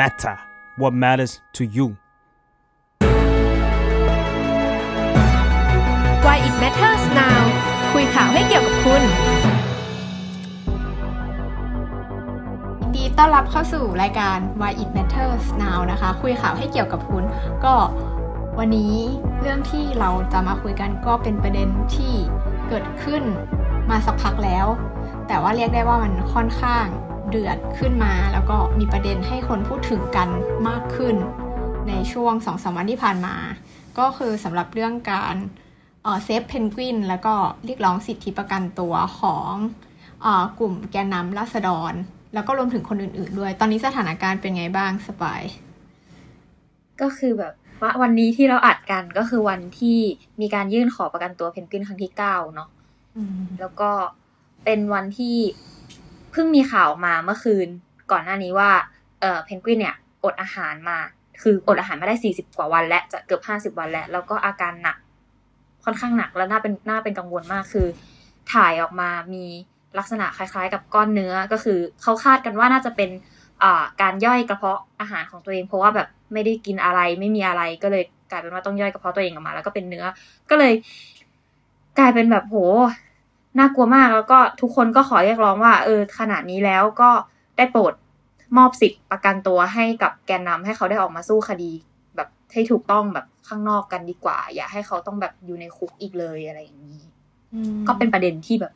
[0.00, 0.36] matter
[0.76, 1.86] what matters to you
[6.24, 7.40] Why it matters now
[7.92, 9.02] คุยข่าวให้เกี่ยวกับคุณ
[12.80, 17.24] ยินดีต้อนรับเข้าสู่รายการ Why It Matters Now นะคะ คุยข่าวให้เกี่ยวกับคุณ
[17.64, 17.74] ก็
[18.58, 18.94] วันนี้
[19.40, 22.14] เรื่องที่เราจะมาคุยกันก็เป็นประเด็นที่
[22.68, 23.22] เกิดขึ้น
[23.90, 24.66] มาสักพักแล้ว
[25.28, 26.86] แต่ว่าเรียกได้ว่ามันค่อนข้าง
[27.28, 30.28] เดือดขึ้นมา แล้วก็มีประเด็นให้คนพูดถึงกัน
[30.68, 31.16] มากขึ้น
[31.88, 33.36] ในช่วง2อสวันที่ผ่านมา
[33.98, 35.36] ก็คือสำหรับเรื่องการ
[36.24, 39.52] save เพนกวินแล้วก็เรียกร้องสิทธิประกันตัวของเอ่
[40.24, 40.26] อ
[40.58, 41.92] กลุ่มแกนนำราษฎร
[42.34, 45.42] แล้วก็รวมถึงคนอื่นๆด้วย ตอนนี้สถานการณ์เป็นไงบ้างสปาย
[47.00, 49.98] ก็คือแบบว่าวันนี้ที่เราอัดกันก็คือวันที่
[50.40, 52.68] มีการยื่นขอประกันตัวเพนกวินครั้งที่เก้าเนาะ
[53.60, 53.90] แล้วก็
[54.64, 55.36] เป็นวันที่
[55.75, 57.68] เพิ่งมีข่าวมาเมื่อคืน
[58.12, 58.70] ก่อนหน้านี้ว่า
[59.20, 60.98] เออเพนกวินเนี่ยอดอาหารมา
[61.42, 64.96] คืออดอาหารมาได้สี่สิบกว่าวันและจะเกือบห้าสิบวันแล้ว แล้วก็อาการหนัก
[65.84, 67.86] ค่อนข้างหนักแล้วน่าเป็นน่าเป็นกังวลมากคือ
[68.52, 69.44] ถ่ายออกมามี
[69.98, 73.10] ลักษณะคล้ายๆ กับก้อนเนื้อก็คือเขาคาดกันว่าน่าจะเป็น
[74.02, 80.04] การย่อยกระเพาะอาหารของตัวเอง เพราะว่าแบบไม่ได้กินอะไรไม่มีอะไรก็เลยกลายเป็นว่าต้องย่อยกระเพาะตัวเองออกมา แล้วก็เป็นเนื้อ
[80.50, 80.74] ก็เลย
[81.98, 82.56] กลายเป็นแบบโห
[83.58, 87.10] น่ากลัวมากแล้วก็ทุกคนก็ขอเรียกร้องว่า เออขนาดนี้แล้วก็
[87.56, 87.92] ได้โปรด
[88.56, 91.70] มอบสิทธิ์ประกันตัวให้กับแกนนำให้เขาได้ออกมาสู้คดี
[92.16, 97.00] แบบให้ถูกต้องแบบข้างนอกกันดีกว่า อย่าให้เขาต้องแบบอยู่ในคุกอีกเลยอะไรอย่างนี้
[97.88, 98.72] ก็เป็นประเด็นที่แบบ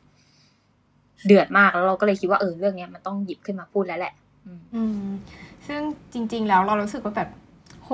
[1.26, 4.14] เดือดมากแล้วเราก็เลยคิดว่าเออเรื่องนี้มันต้องหยิบขึ้นมาพูดแล้วแหละ
[4.74, 5.04] อืม
[5.66, 5.80] ซึ่ง
[6.12, 7.28] จริง ๆ แล้วเรารู้สึกว่าแบบ
[7.84, 7.90] โห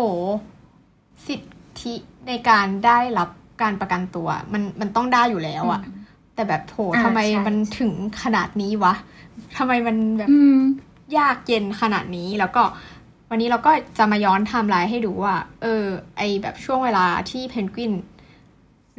[1.27, 1.41] สิท
[1.83, 1.95] ธิ
[2.29, 3.29] ในการได้รับ
[3.63, 5.83] การประกันตัว มันมันต้องได้อยู่แล้วอะ
[6.37, 7.93] แต่แบบโหทำไมมันถึง
[8.23, 8.95] ขนาดนี้วะ
[9.59, 10.29] ทำไมมันแบบ
[11.19, 12.63] ยากเย็นขนาดนี้แล้วก็
[13.31, 15.85] วันนี้เราก็จะมาย้อนไทม์ไลน์ให้ดูว่า เออ
[16.17, 17.93] ไอ้แบบช่วงเวลาที่เพนกวิน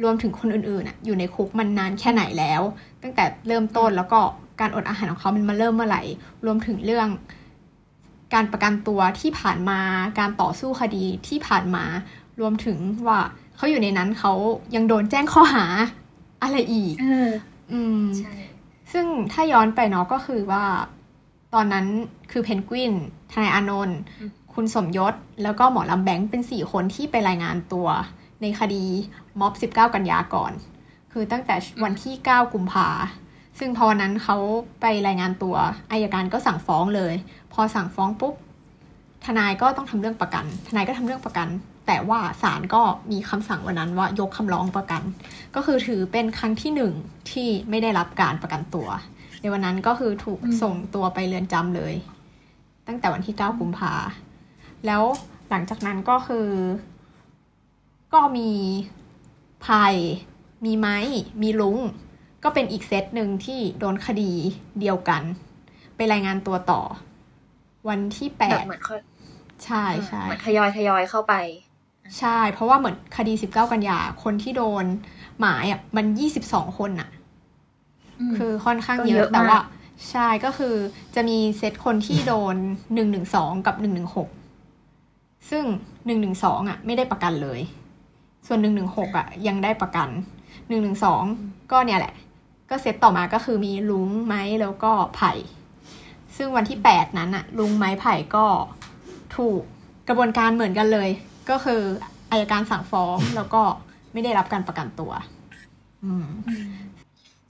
[0.02, 2.62] รวมถึงคนอื่นๆอะอยู่ในคุกมันนานแค่ไหนแล้ว
[3.02, 4.20] ตั้งแต่เริ่มต้นแล้วก็
[4.60, 6.02] การอดอาหารของเขามันมาเริ่มเมื่อไหร่
[6.46, 7.08] รวมถึงเรื่อง
[8.34, 9.80] การประกันตัวที่ผ่านมา
[10.18, 11.84] การต่อสู้คดีที่ผ่านมา
[12.40, 12.76] รวมถึง
[13.08, 13.20] ว่า
[13.56, 14.32] เขาอยู่ในนั้นเขา
[14.74, 15.64] ยังโดนแจ้งข้อหา
[16.42, 16.94] อะไรอีก
[17.72, 18.02] อืม
[18.92, 20.64] ซึ่งถ้าย้อนไปเนาะก็คือว่า
[21.54, 21.86] ตอนนั้น
[22.30, 22.92] คือเพนกวิน
[23.32, 23.98] ทนายอานนท์
[24.54, 27.88] คุณสมยศ แล้วก็หมอลำแบงค์เป็นสี่คนที่ไปรายงานตัว
[28.42, 28.84] ในคดี
[29.40, 30.52] ม็อบ 19 กันยาก่อน
[31.12, 31.54] คือตั้งแต่
[31.84, 32.88] วันที่ 9 กุมภา
[33.58, 34.36] ซึ่งพอวันนั้นเขา
[34.80, 35.56] ไปรายงานตัว
[35.92, 37.14] อายการก็สั่งฟ้องเลย
[37.52, 38.34] พอสั่งฟ้องปุ๊บ
[39.24, 41.48] ทนายก็ต้องทำเรื่องประกัน ทนายก็ทำเรื่องประกัน
[41.88, 45.02] แต่ว่าศาลก็มีคำสั่งวันนั้นว่ายกคำร้องประกัน
[45.54, 46.92] ก็คือถือเป็นครั้งที่หนึ่ง
[47.30, 48.88] ที่ไม่ได้รับการประกันตัว
[49.40, 51.94] ในวันนั้นก็คือถูกส่งตัวไปเรือนจำเลย
[52.86, 53.94] ตั้งแต่วันที่9กุมภา
[54.86, 55.02] แล้ว
[55.50, 56.48] หลังจากนั้นก็คือ
[58.14, 58.50] ก็มี
[59.64, 59.94] พาย
[60.64, 60.96] มีไม้
[61.42, 61.78] มีลุง
[62.44, 64.32] ก็เป็นอีกเซตหนึ่งที่โดนคดี
[64.80, 65.22] เดียวกัน
[65.96, 66.82] ไปรายงานตัวต่อ
[67.88, 68.62] วันที่แปด
[69.64, 71.34] ใช่ใช่เหมือนทยอยทยอยเข้าไป
[72.18, 74.84] ใช่ เพราะว่าเหมือนคดีสิบเก้ากันยา คนที่โดน
[75.40, 77.08] หมายอะมันยี่สิบสองคนอะ
[78.36, 79.58] คือค่อนข้างเยอะแต่ว่า
[80.10, 80.74] ใช่ก็คือ
[81.14, 82.56] จะมีเซตคนที่โดน
[82.94, 84.28] หนึ่งหนึ่งสองกับหนึ่งหนึ่งหก
[85.50, 85.64] ซึ่ง
[86.06, 87.60] หนึ่งหนึ่งสองอะ ไม่ได้ประกันเลย
[88.46, 90.08] ส่วนหนึ่งหนึ่งหกอะ ยังได้ประกัน
[90.68, 91.22] หนึ่งหนึ่งสอง
[91.72, 92.14] ก็เนี่ยแหละ
[92.70, 95.32] ก็เซตต่อมาก็คือมีลุงไม้แล้วก็ไผ่
[96.36, 98.46] ซึ่งวันที่แปดนั้นอะ ลุงไม้ไผ่ก็
[99.36, 99.62] ถูก
[100.08, 101.10] กระบวนการเหมือนกันเลย
[101.50, 101.82] ก็คือ
[102.30, 103.62] อายการสั่งฟ้องแล้วก็
[104.12, 105.12] ไม่ได้รับการประกันตัว
[106.04, 106.26] อืม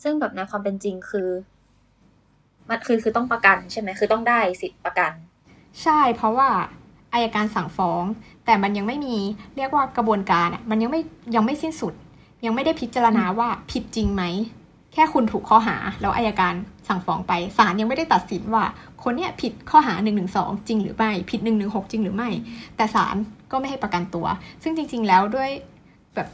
[0.03, 1.29] ซึ่งแบบในความเป็นจริงคือ
[2.69, 5.13] มันคือคือต้องประกันใช่ไหมคือต้องได้สิทธิประกัน
[5.83, 6.49] ใช่ เพราะว่า
[7.13, 8.05] อายการสั่งฟ้อง
[8.45, 9.17] แต่มันยังไม่มี
[9.57, 11.01] เรียกว่ากระบวนการอะมันยังไม่
[11.35, 11.95] ยังไม่สิ้นสุด
[12.45, 14.23] ยังไม่ได้พิจารณาว่าผิดจริงไหม
[14.93, 16.55] แค่คุณถูกข้อหา แล้วอายการ
[16.89, 18.65] สั่งฟ้องไปศาลยังไม่ได้ตัดสินว่า
[19.03, 20.11] คนเนี้ยผิดข้อหา1นึ
[20.69, 21.53] จริงหรือไม่ ผิด1นึ
[21.93, 22.31] จริงหรือไม่
[22.77, 23.17] แต่ศาล
[23.51, 24.27] ก็ไม่ให้ประกันตัว
[24.63, 25.51] ซึ่งจริง ๆ แล้วด้วย
[26.15, 26.29] แบบ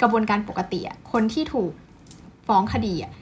[0.00, 1.72] กระบวนการปกติอะคนที่ถูก
[2.46, 3.12] ฟ้องคดีอะ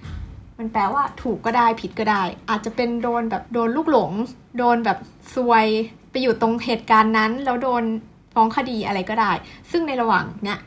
[0.59, 4.13] มันแปลว่าถูกก็ได้ผิดก็ได้ อาจจะเป็นโดนแบบโดนลูกหลง
[4.59, 4.99] โดนแบบ
[5.35, 5.67] ซวย
[6.11, 7.85] ไปอยู่ตรงเหตุการณ์นั้น แล้วโดน
[8.35, 9.33] ฟ้องคดีอะไรก็ได้
[9.71, 10.59] ซึ่งในระหว่างเนี้ย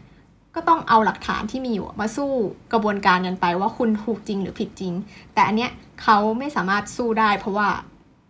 [0.56, 2.32] ก็ต้องเอาหลักฐานที่มีอยู่มาสู้
[2.74, 4.94] กระบวนการกันไปว่าคุณถูกจริงหรือผิดจริง
[5.34, 5.72] แต่อันเนี้ย
[6.04, 7.70] เขาไม่สามารถสู้ได้ เพราะว่า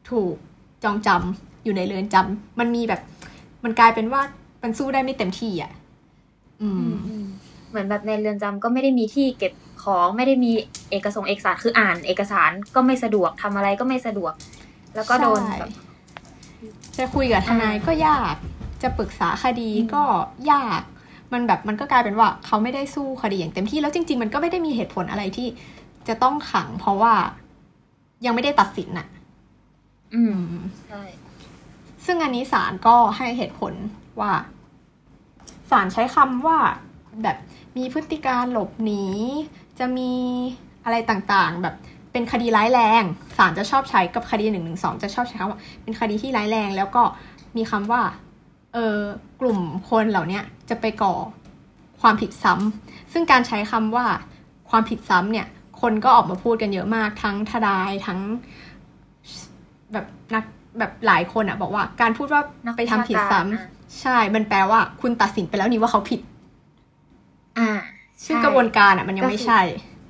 [0.10, 0.36] ถูก
[0.84, 3.02] จองจำอยู่ในเรือนจำมันมีแบบ
[3.64, 4.22] มันกลายเป็นว่า
[4.64, 5.72] มันสู้ได้ไม่เต็มที่อะ
[6.62, 6.90] อืม
[7.70, 9.54] เหมือนแบบในเรือนจำก็ไม่ได้มีที่เก็บ
[9.84, 10.52] ของไม่ได้มี
[10.90, 14.34] เอกสงเอกสารคืออ่าน เอกสารก็ไม่สะดวกทำอะไรก็ไม่สะดวก
[14.96, 15.72] แล้วก็โดนแบบ
[16.98, 18.36] จะคุยกับทนายก็ยาก
[18.84, 20.04] จะปรึกษาคดีก็
[20.52, 20.82] ยาก
[21.34, 25.48] มันแบบมันก็กลายเป็นว่าเขาไม่ได้สู้คดีอย่างเต็มที่แล้วจริง ๆ มันก็ไม่ได้มีเหตุผลอะไรที่
[26.08, 27.14] จะต้องขัง เพราะว่า
[28.26, 29.08] ยังไม่ได้ตัดสินน่ะ
[30.14, 30.42] อืม
[30.88, 31.04] ใช่
[32.06, 33.74] ซึ่งอันนี้ศาลก็ให้เหตุผล
[34.20, 34.34] ว่า
[35.72, 36.60] ศาลใช้คำว่า
[37.24, 37.38] แบบ
[37.78, 39.06] มีพฤติการหลบหนี
[39.80, 40.12] จะมี
[40.84, 41.76] อะไรต่างๆ แบบ
[42.12, 43.04] เป็นคดีร้ายแรง
[43.38, 47.04] ศาลจะชอบใช้กับคดีหนึ่งหนึ่งสองจะชอบใช้คำว่าเป็นคดีที่ร้ายแรงแล้วก็
[47.58, 48.02] มีคำว่า
[48.74, 49.00] เออ
[49.42, 50.40] กลุ่มคนเหล่านี้
[50.70, 51.14] จะไปก่อ
[52.02, 54.06] ความผิดซ้ำซึ่งการใช้คำว่า
[54.70, 55.48] ความผิดซ้ำเนี่ย
[55.82, 58.40] คนก็ออกมาพูดกันเยอะมากทั้งทนายทั้งแบบ
[60.36, 60.44] นัก
[60.80, 63.62] แบบหลายคนอะบอกว่า การพูดว่านักไปทำผิดซ้ำวิชาการอะ
[64.02, 66.20] ใช่ มันแปลว่าคุณตัดสินไปแล้วนี่ว่าเขาผิด
[67.58, 67.70] อ่า
[68.26, 69.62] ซึ่งใช่กระบวนการอะมันยังก็คือไม่ใช่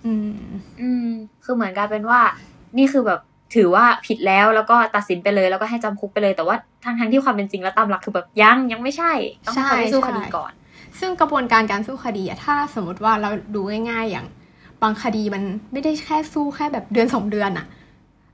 [0.06, 0.48] อืม
[0.82, 1.10] อืม
[1.44, 2.20] คือเหมือนกันเป็นว่า
[2.78, 3.20] นี่คือแบบ
[3.56, 9.12] ถือว่าผิดแล้วแล้วก็ตัดสินไปเลย แล้วก็ให้จำคุกไปเลยแต่ว่าทั้งทั้งที่ความเป็นจริงแล้วตามหลักคือแบบยังยังไม่ใช่
[9.46, 10.52] ต้องให้เขาได้สู้ใช่คดีก่อน
[11.00, 14.28] ซึ่งกระบวนการการสู้คดีอะถ้าสมมติว่าเราดูง่ายๆอย่าง
[14.82, 17.66] บางคดีมันไม่ได้แค่สู้แค่แบบเดือนสองเดือนอะ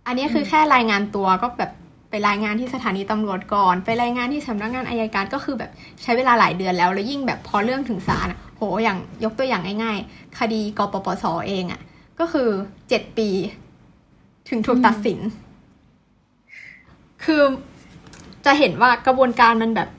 [0.07, 1.71] อันนี้คือมแค่รายงานตัวก็แบบ
[2.09, 5.71] ไปรายงานที่สถานีตำรวจก่อน ไปรายงานที่สำนักงานอายการก็คือแบบ
[6.03, 11.81] ใช้เวลาหลายเดือนแล้วแล้วยิ่งแบบพอเรื่องถึงศาลโหอย่างยกตัวอย่างง่ายๆ คดีกปปสเองอะ
[12.19, 12.49] ก็คือ
[12.89, 13.29] เจ็ดปี
[14.49, 15.19] ถึงถูกตัดสิน
[17.23, 17.43] คือ
[18.45, 19.89] จะเห็นว่ากระบวนการมันแบบ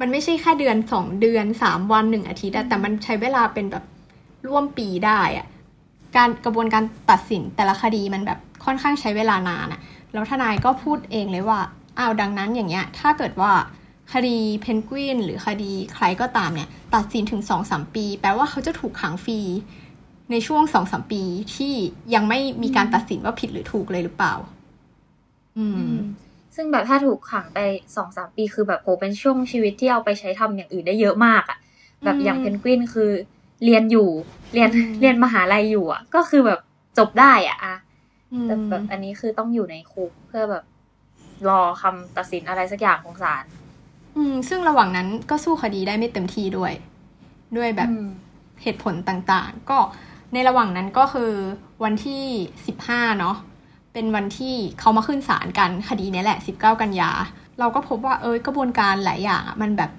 [0.00, 3.84] มันไม่ใช่แค่เดือนสองเดือนสามวันหนึ่งอาทิตย์แต่มันใช้เวลาเป็นแบบ
[4.48, 5.46] ร่วมปีได้อะ
[6.16, 9.80] การกระบวนการตัดสินแต่ละคดีมันแบบค่อนข้างใช้เวลานานอะ
[10.14, 11.60] แล้วทนายก็พูดเองเลยว่า
[11.98, 13.52] อ้าวดังนั้นอย่างเงี้ยถ้าเกิดว่า
[14.12, 19.38] คดีเพนกวินหรือคดีใครก็ตามเนี่ย ตัดสินถึงสองสามปี แปลว่าเขาจะถูกขังฟรี
[20.30, 21.22] ในช่วงสองสามปี
[21.54, 21.74] ที่
[22.14, 24.34] ยังไม่มีการตัดสินว่าผิดหรือถูกเลยหรือเปล่า
[25.58, 25.92] อืม
[26.54, 27.58] ซึ่งแบบถ้าถูกขังไป
[27.96, 31.58] สองสามปีคือแบบโหเป็นช่วงชีวิตที่เอาไปใช้ทำอย่างอื่นได้เยอะมากอะ่ะ
[32.04, 33.10] แบบอย่างอืมเพนกวินคือ
[33.64, 34.08] เรียนอยู่
[34.54, 36.60] เรียนอืมเรียนมหาลัยอยู่อะ่ะ ก็คือแบบ
[36.98, 37.83] จบได้อะอะอืม
[38.42, 40.64] แต่แบบอันนี้คือต้องอยู่ในคุกเพื่อแบบ
[41.48, 43.44] รอคำตัดสินอะไรสักอย่างของศาล
[44.16, 46.72] อืม ซึ่งระหว่างนั้นก็สู้คดีได้ไม่เต็มที่ด้วย
[47.56, 48.08] ด้วยแบบอืม
[48.62, 49.78] เหตุผลต่างๆ ก็
[50.32, 51.32] ในระหว่างนั้นก็คือ
[51.84, 52.22] วันที่
[52.72, 53.36] 15เนาะ
[53.92, 57.10] เป็นวันที่เขามาขึ้นศาลกันคดีเนี้ยแหละ19กันยา
[57.58, 59.90] เราก็พบว่าเอยกระบวนการหลายอย่างอะมันแบบ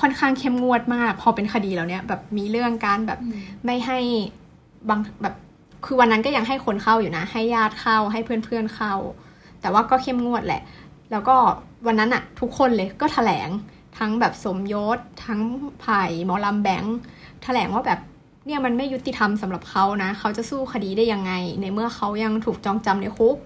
[0.00, 3.34] ค่อนข้างเข้มงวดมาก พอเป็นคดีแล้วเนี้ยแบบมีเรื่องการแบบอืม
[3.64, 3.98] ไม่ให้
[4.88, 5.34] บางแบบ
[5.84, 8.94] คือวันนั้นก็ยังให้คนเข้าอยู่นะ ให้ญาติเข้าให้เพื่อนๆเข้า
[9.60, 10.62] แต่ว่าก็เข้มงวดแหละ
[11.10, 11.36] แล้วก็
[11.86, 13.48] วันนั้นอะทุกคนเลยก็แถลง
[13.98, 15.40] ทั้งแบบสมยศ ทั้ง
[15.80, 16.96] ไผ่หมอลำแบงค์
[17.42, 18.00] แถลงว่าแบบ
[18.46, 23.36] เนี่ยมันไม่ยุติธรรมสำหรับเขานะ เขาจะสู้คดีได้ยังไง ในเมื่อเขายังถูกจองจำในคุก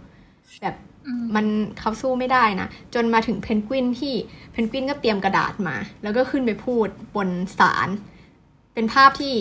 [0.61, 0.76] แบบ
[1.06, 1.46] อืมมัน
[1.79, 4.14] เขาสู้ไม่ได้นะ จนมาถึงเพนกวินที่
[4.52, 7.88] เพนกวินก็เตรียมกระดาษมา แล้วก็ขึ้นไปพูดบนศาล
[8.75, 9.34] เป็นภาพที่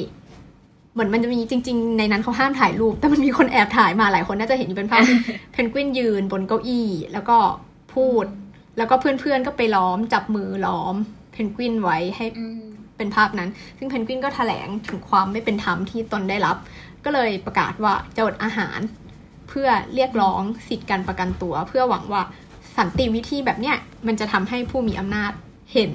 [0.94, 5.18] เหมือนมันจะมีจริง ๆ ในนั้นเขาห้ามถ่ายรูป แต่มันมีคนแอบถ่ายมาหลายคนน่าจะเห็นอยู่เป็นภาพที่
[5.54, 7.38] เพนกวินยืนบนเก้าอี้ แล้วก็
[7.94, 8.26] พูด
[8.78, 10.96] แล้วก็เพื่อนๆก็ไปล้อมจับมือล้อม
[11.32, 12.64] เพนกวินไว้ให้อืม
[12.98, 16.58] เป็นภาพนั้น ซึ่งเพนกวินก็แถลงถึงความไม่เป็นธรรมที่ตนได้รับ
[17.06, 18.80] ก็เลยประกาศว่าจะอดอาหาร
[19.50, 22.22] เพื่อเรียกร้องสิทธิการประกันตัว เพื่อหวังว่า
[22.78, 25.32] สันติวิธีแบบเนี้ยมันจะทำให้ผู้มีอำนาจ
[25.74, 25.94] เห็น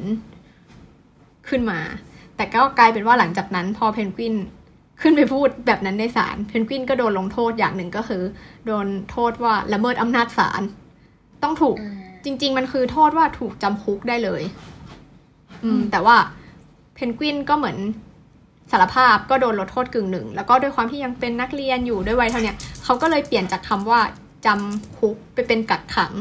[1.48, 1.80] ขึ้นมา
[2.36, 4.34] แต่ก็กลายเป็นว่าหลังจากนั้น พอเพนกวิน
[5.02, 8.22] ขึ้นไปพูดแบบนั้นในศาลเพนกวินก็โดนลงโทษอย่างหนึ่งก็คือ
[8.66, 10.62] โดนโทษว่าละเมิดอำนาจศาล
[11.42, 14.42] ต้องถูกอ่าจริง ๆ มันคือโทษว่าถูกจำคุกได้เลย
[15.64, 16.16] อืมอืม แต่ว่า
[16.94, 17.76] เพนกวินก็เหมือน
[18.70, 24.00] สารภาพก็โดนลดโทษกึ่งหนึ่ง แล้วก็ด้วยความที่ยังเป็นนักเรียนอยู่ด้วยวัยเท่าเนี้ยเขาก็เลยเปลี่ยนจากคำว่า
[24.46, 26.12] จำคุกไปเป็นกักขัง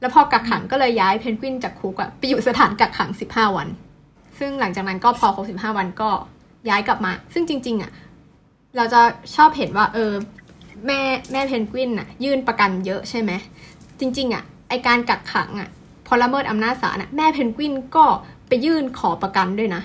[0.00, 3.68] แล้วพอกักขังก็เลยย้ายเพนกวินจากคุกอะไปอยู่สถานกักขังสิบห้าวัน
[4.38, 6.10] ซึ่งหลังจากนั้นก็พอครบสิบห้าวันก็
[6.68, 7.92] ย้ายกลับมา ซึ่งจริง ๆอะ
[8.76, 9.00] เราจะ
[9.34, 10.12] ชอบเห็นว่าเออ
[10.86, 11.00] แม่
[11.32, 13.32] แม่เพนกวินอะยื่นประกันเยอะใช่ไหม
[14.00, 15.68] จริง ๆอะไอการกักขังอะ
[16.06, 18.04] พอละเมิดอำนาจศาลอะแม่เพนกวินก็
[18.48, 19.82] ไปยื่นขอประกันด้วยนะ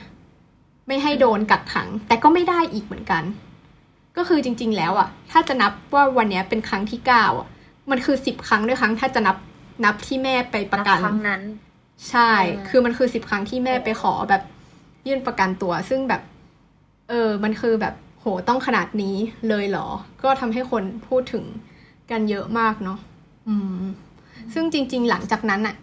[0.87, 3.23] ไม่ให้โดนกักขัง แต่ก็ไม่ได้อีกเหมือนกัน
[4.17, 7.47] ก็คือจริง ๆ แล้วอะถ้าจะนับว่าวันเนี้ยเป็นครั้งที่เก้าอะ
[7.89, 9.37] มันคือสิบครั้งด้วยครั้งถ้าจะนับ
[9.85, 11.41] นับที่แม่ไปประกันครั้งนั้น
[12.09, 14.43] ใช่อ่าคือมันคือสิบครั้งที่แม่ไปขอแบบ
[15.07, 16.21] ยื่นประกันตัว ซึ่งแบบ
[17.09, 19.15] เออ มันคือแบบโหต้องขนาดนี้
[19.49, 19.87] เลยเหรอ
[20.23, 21.43] ก็ทำให้คนพูดถึง
[22.11, 22.99] กันเยอะมากเนาะ
[23.47, 23.83] อืม
[24.53, 25.75] ซึ่งจริง ๆ หลังจากนั้นอะ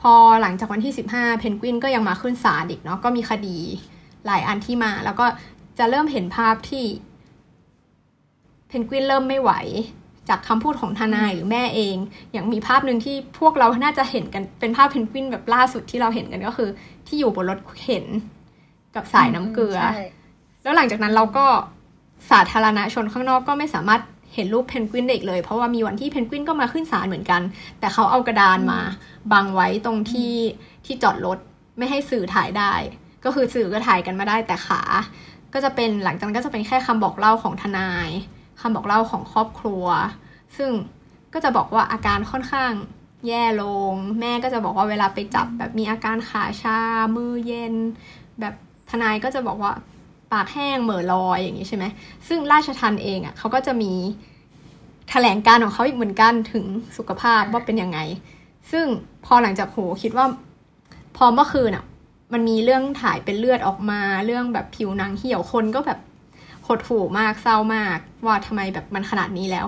[0.00, 3.58] พอหลังจากวันที่สิบห้าเพนกวินก็ยังมาขึ้นศาลอีกเนาะก็มีคดี
[4.26, 5.26] หลายอันที่มา แล้วก็
[5.78, 6.84] จะเริ่มเห็นภาพที่
[8.68, 9.52] เพนกวินเริ่มไม่ไหว
[10.28, 11.96] จากคำพูดของทนายหรือแม่เอง
[12.32, 16.68] อย่างมีภาพหนึ่งที่พวกเราน่าจะเห็นกันเป็นภาพเพนกวินแบบล่าสุดที่เราเห็นกันก็คือ
[17.06, 18.04] ที่อยู่บนรถเข็น
[18.94, 19.78] กับสายน้ำเกลือ
[20.64, 21.46] แล้วหลังจากนั้นเราก็
[22.30, 24.02] สาธารณชนข้างนอกก็ไม่สามารถ
[24.34, 27.42] เห็นรูปเพนกวินได้อีกเลย เพราะว่ามีวันที่เพนกวินก็มาขึ้นศาลเหมือนกัน
[27.80, 28.80] แต่เขาเอากระดานมา
[29.32, 30.32] บังไว้ตรงที่
[30.86, 31.38] ที่จอดรถ
[31.78, 32.72] ไม่ให้สื่อถ่ายได้
[33.24, 34.80] ก็คือสื่อก็ถ่ายกันมาได้แต่ขา
[35.52, 38.08] ก็จะเป็นหลังจากนั้นก็จะเป็นแค่คำบอกเล่าของทนาย
[38.60, 39.86] คำบอกเล่าของครอบครัว
[40.56, 40.70] ซึ่ง
[41.32, 42.72] ก็จะบอกว่าอาการค่อนข้าง
[43.26, 46.78] แย่ลง แม่ก็จะบอกว่าเวลาไปจับแบบมีอาการขาชา
[47.16, 47.74] มือเย็น
[48.40, 48.54] แบบ
[48.90, 49.72] ทนายก็จะบอกว่า
[50.34, 51.84] ปากแห้งเหม่อลอยอย่างนี้ใช่ไหม
[52.28, 53.92] ซึ่งราชทันเองอะเขาก็จะมี
[55.10, 56.64] แถลงการของเขาอีกเหมือนกันถึง
[56.96, 57.98] สุขภาพว่าเป็นยังไง
[58.70, 58.86] ซึ่ง
[59.24, 60.26] พอหลังจากโหคิดว่า
[61.16, 61.84] พอเมื่อคืนอะ
[62.32, 65.98] มันมีเรื่องถ่ายเป็นเลือดออกมาเรื่องแบบผิวหนังเหี่ยวคนก็แบบ
[66.66, 69.66] หดหู่มากเศร้ามาก ว่าทำไมแบบมันขนาดนี้แล้ว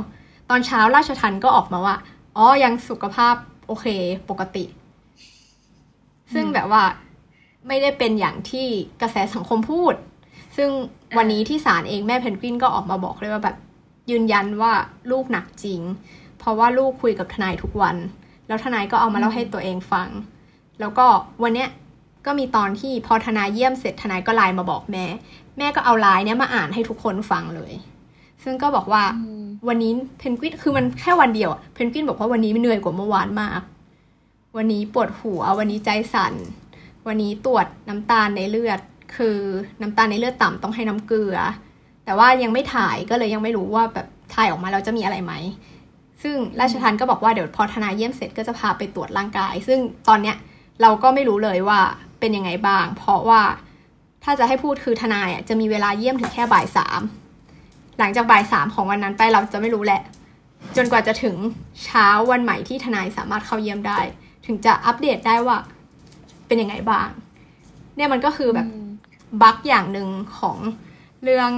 [0.51, 1.97] ตอนเช้าราชทันก็ออกมาว่า
[2.37, 3.35] อ๋อยังสุขภาพ
[3.67, 3.87] โอเค
[4.31, 4.65] ปกติ
[6.35, 6.85] ซึ่งแบบว่า
[7.69, 8.67] ไม่ได้เป็นอย่างที่
[9.01, 9.95] กระแสสังคมพูด
[10.57, 10.71] ซึ่ง
[11.17, 13.57] วันนี้ที่ศาลเองแม่เพนกวินก็ออกมาบอกเลยว่าแบบ
[14.11, 14.73] ยืนยันว่า
[15.11, 15.81] ลูกหนักจริง
[16.39, 17.97] เพราะว่าลูกคุยกับทนายทุกวัน
[18.47, 20.09] แล้วทนายก็เอามาเล่าให้ตัวเองฟัง
[20.81, 21.07] แล้วก็
[21.43, 21.69] วันเนี้ย
[22.27, 25.05] ก็มีตอนที่พอทนายเยี่ยมเสร็จทนายก็ไลน์มาบอกแม่
[25.59, 27.73] แม่ก็เอาไลน์เนี้ยมาอ่านให้ทุกคนฟังเลย
[28.45, 33.63] ซึ่งก็บอกว่าอืมวันนี้เพนกวินคือมันแค่วันเดียวอะเพนกวินบอกว่าวันนี้เหนื่อยกว่าเมื่อวานมาก
[34.57, 36.35] วันนี้ปวดหัววันนี้ใจสั่น
[37.07, 38.81] วันนี้ตรวจน้ำตาลในเลือด
[39.15, 39.39] คือ
[39.81, 41.37] น้ำตาลในเลือดต่ำต้องให้น้ำเกลือ
[42.05, 45.33] แต่ว่ายังไม่ถ่ายก็เลยยังไม่รู้ว่าแบบถ่ายออกมาแล้วจะมีอะไรไหม
[46.23, 50.37] ซึ่งราชทันก็บอกว่าเดี๋ยวพอทนายเยี่ยมเสร็จก็จะพาไปตรวจร่างกาย ซึ่งตอนเนี้ย
[50.83, 51.81] เราก็ไม่รู้เลยว่า
[52.21, 53.43] เป็นยังไงบ้าง เพราะว่า
[54.25, 57.01] ถ้าจะให้พูดคือทนายอะจะมีเวลาเยี่ยมถึงแค่บ่ายสาม
[57.99, 60.03] หลังจากบ่ายสามของวันนั้นไปเราจะไม่รู้แหละ
[60.77, 61.37] จนกว่าจะถึง
[61.85, 63.99] เช้าวันใหม่ที่ทนายสามารถเข้าเยี่ยมได้
[64.47, 65.59] ถึงจะอัปเดตได้ว่า
[66.47, 67.09] เป็นยังไงบ้าง
[67.97, 68.67] เนี่ยมันก็คือแบบ
[69.43, 70.57] บั๊กอย่างหนึ่งของ
[71.25, 71.51] เรื่อง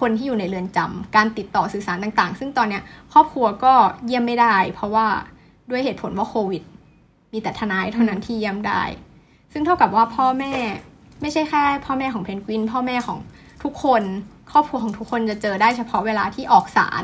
[0.00, 3.72] คนที่อยู่ในเรือนจำการติดต่อสื่อสารต่างๆ ซึ่งตอนเนี้ยครอบครัวก็
[4.06, 5.06] เยี่ยมไม่ได้ เพราะว่า
[5.70, 6.62] ด้วยเหตุผลว่าโควิด
[7.32, 8.82] มีแต่ทนายเท่านั้นที่เยี่ยมได้
[9.52, 10.52] ซึ่งเท่ากับว่าพ่อแม่
[11.20, 13.18] ไม่ใช่แค่ พ่อแม่ของเพนกวิน พ่อแม่ของ
[13.62, 14.02] ทุกคน
[14.52, 17.02] ครอบครัวของทุกคนจะเจอได้เฉพาะเวลาที่ออกศาล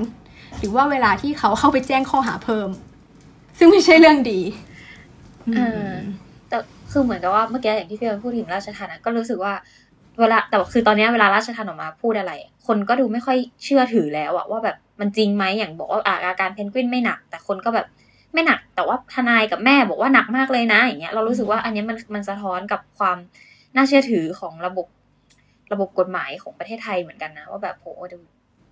[0.58, 2.68] หรือว่าเวลาที่เขาเข้าไปแจ้งข้อหาเพิ่ม
[3.58, 4.40] ซึ่งไม่ใช่เรื่องดี
[5.56, 5.92] เออ
[6.98, 9.52] คือเหมือนกับว่าเมื่อกี้อย่างที่พี่เอิญพูดถึงราชทันะก็รู้สึกว่า
[10.20, 12.32] เวลาแต่คือตอนนี้เวลาราชทันออกมาพูดอะไร
[12.66, 17.86] คนก็ดูไม่ค่อยเชื่อถือแล้วอะว่าแบบมันจริงไหมอย่างบอกว่าอาการเพนกวินไม่หนัก แต่คนก็แบบ
[18.32, 23.16] ไม่หนัก แต่ว่าทนายกับแม่บอกว่าหนักมากเลยนะ อย่างเงี้ยเรารู้สึกว่าอันนี้มันมันสะท้อนกับความ
[23.74, 24.86] น่าเชื่อถือของระบบ
[25.72, 27.86] ระบบกฎหมายของประเทศไทยเหมือนกันนะ ว่าแบบโห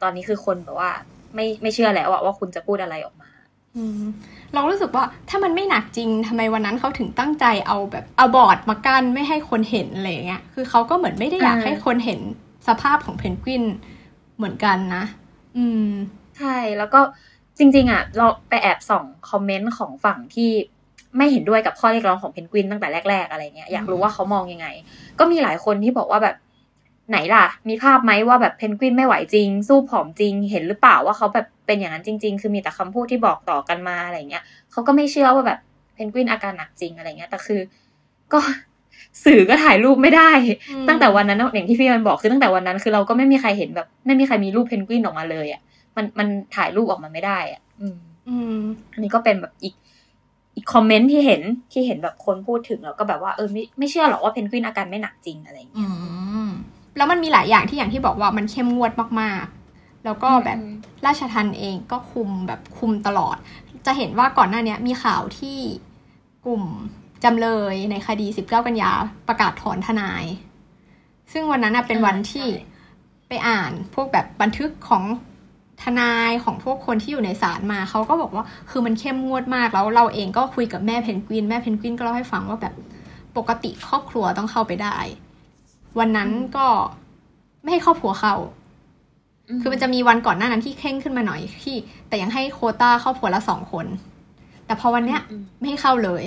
[0.02, 0.90] ตอนนี้คือคนแบบว่า
[1.34, 3.30] ไม่ไม่เชื่อแล้วว่าคุณจะพูดอะไรออกมา
[4.54, 12.20] เรารู้สึกว่าถ้ามันไม่หนักจริงทำไมวันนั้นเขาถึงตั้งใจเอาแบบเอาบอร์ดมากั้นไม่ให้คนเห็นอะไรอย่างเงี้ยคือเขาก็เหมือนไม่ได้อยากอ่าให้คนเห็น
[12.68, 13.64] สภาพของเพนกวิน
[14.36, 15.04] เหมือนกันนะ
[15.56, 15.88] อืม
[16.38, 17.00] ใช่แล้วก็
[17.58, 20.50] จริง ๆ อะ เราไปแอบส่องคอมเมนต์ของฝั่งที่
[21.16, 24.66] ไม่เห็นด้วยกับข้อเรียกร้องของเพนกวินตั้งแต่แรก ๆ อะไรเงี้ยอยากรู้ว่าเขามองยังไง
[25.18, 26.36] ก็มีหลายคนที่บอกว่าแบบ
[27.10, 35.58] ไหนล่ะ มีภาพไหมว่าแบบเพนกวินไม่ไหวจริง ซูบผอมจริง เห็นหรือเปล่าว่าเขาแบบเป็นอย่างนั้นจริง ๆ คือมีแต่คำพูดที่บอกต่อกันมาอะไรเงี้ยเขาก็ไม่เชื่อว่าแบบ
[35.94, 37.60] เพนกวินอาการหนักจริงอะไรเงี้ยแต่คือ
[38.32, 38.40] ก็
[39.24, 40.30] สื่อก็ถ่ายรูปไม่ได้
[40.70, 45.60] อืมตั้งแต่วันนั้นอย่างที่พี่มันบอกคือตั้งแต่วันนั้นคือเราก็ไม่มีใครเห็นแบบ ไม่มีใครมีรูปเพนกวินออกมาเลยอะ
[45.96, 47.96] มันมันถ่ายรูปออกมาไม่ได้อะ อืม
[48.28, 48.58] อืม
[48.92, 49.74] อันนี้ก็เป็นแบบอีก
[50.56, 51.42] อีกคอมเมนต์ที่เห็น
[51.72, 56.23] ที่เห็นแบบคนพูดถึงแล้วก็แบบว่าเออไม่ไม่เชื่อหรอกว่าเพนกวินอาการไม่หนักจริงอะไรอย่างเงี้ยอืม
[56.96, 60.72] แล้วมันมีหลายอย่างที่อย่างที่บอกว่ามันเข้มงวดมากๆ แล้วก็แบบอืม
[61.06, 63.36] ราชทันเองก็คุมแบบคุมตลอด
[63.86, 65.58] จะเห็นว่าก่อนหน้าเนี้ยมีข่าวที่
[66.46, 66.62] กลุ่ม
[67.24, 68.90] จำเลยในคดี 19 กันยา
[69.28, 70.24] ประกาศถอนทนาย
[71.32, 75.04] ซึ่งวันนั้นน่ะเป็นวันที่ใช่ไปอ่านพวกแบบบันทึกของ
[75.82, 82.74] ทนายของพวกคนที่อยู่ในศาลมาเขาก็บอกว่าคือมันเข้มงวดมากแล้วเราเองก็คุยกับแม่เพนกวิน แม่เพนกวินก็เล่าให้ฟังว่าแบบ
[83.36, 84.96] ปกติครอบครัวต้องเข้าไปได้
[85.98, 86.66] วันนั้นก็
[87.62, 88.34] ไม่ให้ครอบครัวเข้า
[89.60, 91.76] คือมันจะมีวันก่อนหน้านั้นที่เข่งขึ้นมาหน่อยที่
[92.08, 93.86] แต่ยังให้โควต้าครอบครัวละสองคน
[94.66, 96.24] แต่พอวันเนี้ยอืมไม่ให้เข้าเลย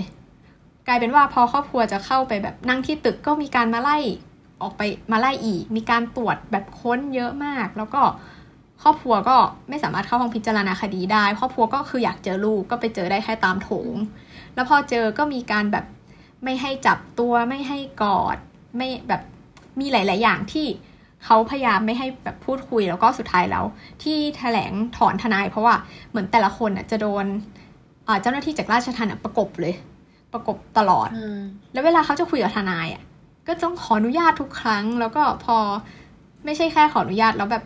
[0.87, 3.97] กลายเป็นว่าพอครอบครัวจะเข้าไปแบบนั่งที่ตึกก็มีการมาไล่
[4.61, 4.81] ออกไป
[5.11, 8.01] มาไล่อีก มีการตรวจแบบค้นเยอะมาก แล้วก็
[8.83, 9.37] ครอบครัวก็
[9.69, 13.95] ไม่สามารถเข้าห้องพิจารณาคดีได้ ครอบครัวก็คืออยากเจอลูกก็ไปเจอได้แค่ตามโถง
[14.55, 15.85] แล้วพอเจอก็มีการแบบ
[16.43, 18.37] ไม่ให้จับตัวไม่ให้กอด
[18.77, 19.21] ไม่แบบ
[19.79, 20.67] มีหลาย ๆ อย่างที่
[21.25, 23.65] เขาพยายามไม่ให้แบบพูดคุยแล้วก็สุดท้ายแล้ว
[24.03, 25.75] ที่แถลงถอนทนาย เพราะว่า
[26.09, 27.25] เหมือนแต่ละคนอะจะโดน
[28.21, 29.73] เจ้าหน้าที่จากราชทัณฑ์ประกบเลย
[30.33, 31.09] ประกบตลอด
[31.73, 33.03] แล้วเวลาเขาจะคุยกับทนายอะ
[33.47, 35.57] ก็ต้องขออนุญาตทุกครั้ง แล้วก็พอ
[36.45, 37.63] ไม่ใช่แค่ขออนุญาตแล้วแบบ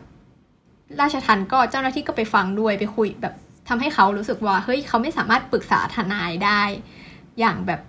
[1.02, 3.34] ราชทันก็เจ้าหน้าที่ก็ไปฟังด้วยไปคุยแบบ
[3.70, 6.62] ทำให้เขารู้สึกว่าเฮ้ยเขาไม่สามารถปรึกษาทนายได้
[7.40, 7.82] อย่างแบบ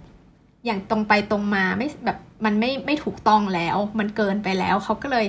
[0.65, 5.27] อย่างตรงไปตรงมาไม่แบบมันไม่ไม่ถูกต้องแล้ว มันเกินไปแล้วเขาก็เลย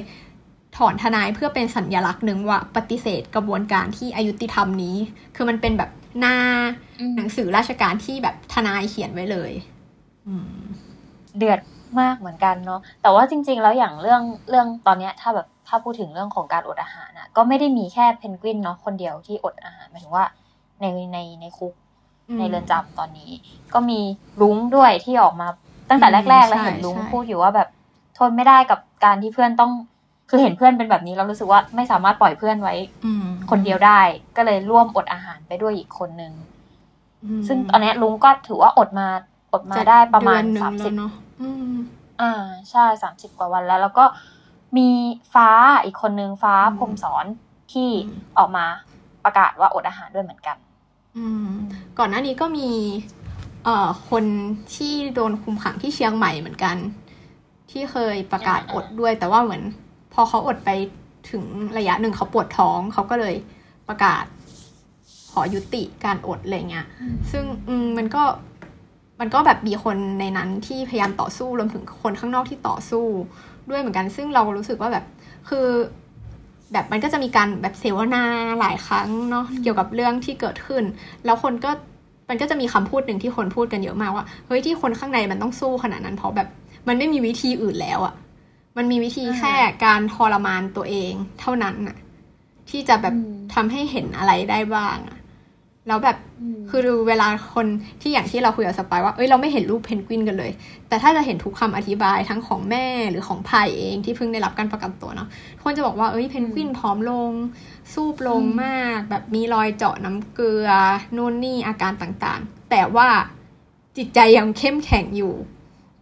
[0.78, 4.96] ถอนทนายเพื่อเป็นสัญญลักษณ์หนึ่งว่าปฏิเสธกระบวนการที่อายุติธรรมนี้
[5.36, 6.38] คือมันเป็นแบบหน้า
[7.16, 9.52] หนังสือราชการที่แบบทนายเขียนไว้เลย
[11.38, 11.60] เดือด
[12.00, 20.26] มากเหมือนกันเนาะแต่ว่าจริง ๆ แล้วอย่างเรื่องเรื่องตอนเนี้ยถ้าแบบถ้าพูดถึงเรื่องของการอดอาหารอะก็ไม่ได้มีแค่เพนกวินเนาะคนเดียวที่อดอาหารหมายถึงว่า
[20.82, 21.74] ในในในคุก
[22.40, 23.32] ในเรือนจำตอนนี้
[23.74, 24.00] ก็มี
[24.42, 25.48] ลุงด้วยที่ออกมา
[25.90, 27.68] ตั้งแต่แรกๆแล้วเห็นลุงพูดอยู่ว่าแบบ
[28.18, 29.72] ทนไม่ได้กับการที่เพื่อนต้อง
[30.30, 32.76] คือเห็นเพื่อนเป็นแบบนี้แล้วรู้สึกว่าไม่สามารถปล่อยเพื่อนไว้
[33.50, 34.02] คนเดียวได้
[34.38, 36.34] ก็เลยร่วมอดอาหารไปด้วยอีกคนนึง
[37.48, 39.08] ซึ่งตอนนี้ลุงก็ถือว่าอดมา
[39.54, 40.94] อดมาได้ประมาณสามสิบ
[42.22, 42.32] อ่า
[42.70, 44.06] ใช่สามสิบกว่าวันแล้ว แล้วก็
[44.78, 44.90] มี
[45.34, 45.50] ฟ้า
[45.86, 47.26] อีกคนนึงฟ้าพรมสอน
[47.74, 47.90] ที่
[48.38, 48.66] ออกมา
[49.24, 50.73] ประกาศว่าอดอาหารด้วยเหมือนกันอืม
[52.00, 52.70] ก่อนหน้านี้ก็มี
[53.64, 54.26] เอ่อคน
[54.76, 56.76] ที่โดนคุมขังที่เชียงใหม่เหมือนกัน
[57.72, 59.64] ที่เคยประกาศอดด้วย แต่ว่าเหมือน
[60.14, 60.70] พอเขาอดไป
[61.32, 61.44] ถึง
[61.78, 63.36] ระยะหนึ่งเขาปวดท้องเขาก็เลย
[63.88, 64.26] ประกาศ
[65.32, 66.86] ขอยุติการอดอะไรเงี้ย
[67.32, 68.24] ซึ่งอืมมันก็
[69.20, 73.06] มันก็แบบมีคนในนั้นที่พยายามต่อสู้รวมถึงคนข้างนอกที่ต่อสู้
[73.70, 75.06] ด้วยเหมือนกัน ซึ่งเรารู้สึกว่าแบบ
[75.50, 75.68] คือ
[76.74, 78.24] แบบมันก็จะมีการแบบเสวนา
[78.60, 80.84] หลายครั้งเนาะเกี่ยวกับเรื่องที่เกิดขึ้น
[81.26, 81.72] แล้วคนก็
[82.30, 86.48] มันก็จะมีคำพูดหนึ่งที่คนพูดกันเยอะมากว่าเฮ้ยที่คนข้างในมันต้องสู้ขนาดนั้น เพราะแบบ
[86.88, 88.14] มันไม่มีวิธีอื่นแล้วอะ
[88.78, 91.98] มันมีวิธีแค่การทรมานตัวเองเท่านั้นอะ
[92.70, 93.16] ที่จะแบบ
[93.54, 95.18] ทำให้เห็นอะไรได้บ้างอะ
[95.88, 96.18] แล้วแบบ
[96.70, 97.68] คือเวลาคน
[98.02, 100.52] ที่อย่างที่เราคุยกับสปายว่าเอ้ยเราไม่เห็นรูปเพนกวินกันเลย
[100.88, 105.28] แต่ถ้าจะเห็นทุกคำอธิบายทั้งของแม่หรือของพายเองที่เพิ่งได้รับการประกันตัวเนาะ
[105.62, 107.32] คนจะบอกว่าเอ้ยเพนกวินผอมลง
[107.94, 110.70] สูบลงมาก แบบมีรอยเจาะน้ำเกลือ
[111.16, 113.08] นู่นนี่อาการต่างๆ แต่ว่า
[113.98, 115.34] จิตใจยังเข้มแข็งอยู่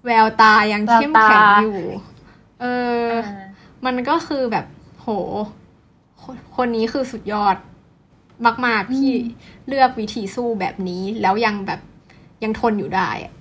[0.06, 1.80] แววตายังเข้มแข็งอยู่
[2.62, 2.66] เอ
[3.06, 3.08] อ
[3.86, 4.66] มันก็คือแบบ
[5.00, 5.08] โห
[6.56, 7.56] คนนี้คือสุดยอด
[8.66, 9.12] มาก ๆ ที่
[9.68, 11.80] เลือกวิธีสู้แบบนี้ แล้วยังแบบ
[12.44, 13.34] ยังทนอยู่ได้อะ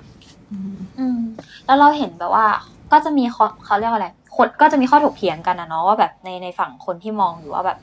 [0.98, 1.18] อืม
[1.66, 2.46] แล้วเราเห็นแบบว่า
[2.92, 7.78] ก็จะมีเขาเขาเรียกว่าอะไรคนก็จะมีข้อถกเถียงกันนะเนาะว่าแบบในในฝั่งคนที่มองอยู่ว่าแบบ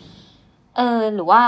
[0.77, 1.41] เออ หรือว่า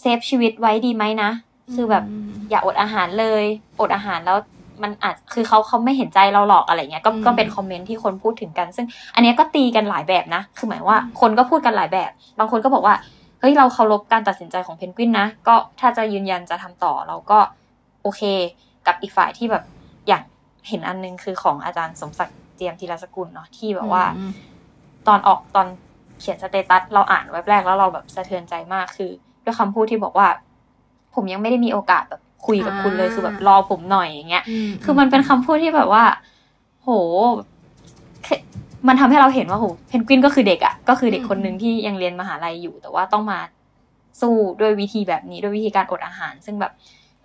[0.00, 1.30] เซฟชีวิตไว้ดีไหมนะ
[1.74, 2.04] คือแบบ
[2.50, 3.44] อย่าอดอาหารเลย
[3.80, 4.38] อดอาหารแล้ว
[4.82, 17.38] มันอาจคือเขาเขาไม่เห็นใจเราหรอกอะไรเงี้ยก็ก็เป็นคอมเมนต์ที่คนพูดถึงกัน ซึ่ง อันนี้ก็ตีกันหลายแบบนะ คือหมายว่าคนก็พูดกันหลายแบบ บางคนก็บอกว่าเฮ้ยเราเคารพการตัดสินใจของเพนกวินนะ ก็ถ้าจะยืนยันจะทำต่อเราก็
[18.02, 18.22] โอเค
[18.86, 19.64] กับอีกฝ่ายที่แบบ
[20.06, 20.22] อย่าง
[20.68, 24.04] เห็นอันนึงคือของอาจารย์สมศักดิ์เจียมธีรสกุลเนาะที่แบบว่า
[25.06, 25.66] ตอนออกตอน
[26.20, 29.10] เขียน status เราอ่านไว้แรกแล้วเราแบบสะเทือนใจมากคือ
[29.44, 30.28] ด้วยคำพูดที่บอกว่า
[31.14, 34.44] ผมยังไม่ได้มีโอกาสแบบคุยกับคุณเลยคือแบบรอผมหน่อยอย่างเงี้ย
[34.84, 36.04] คือมันเป็นคำพูดที่แบบว่า
[36.82, 36.88] โห
[38.88, 43.38] มันทำให้เราเห็นว่าโหเพนกวินก็คือเด็กอะ่ะก็คือเด็กคนหนึ่งที่ยังเรียนมหาลัยอยู่ แต่ว่าต้องมา
[44.20, 46.72] สู้ด้วยวิธีแบบนี้ด้วยวิธีการอดอาหาร ซึ่งแบบ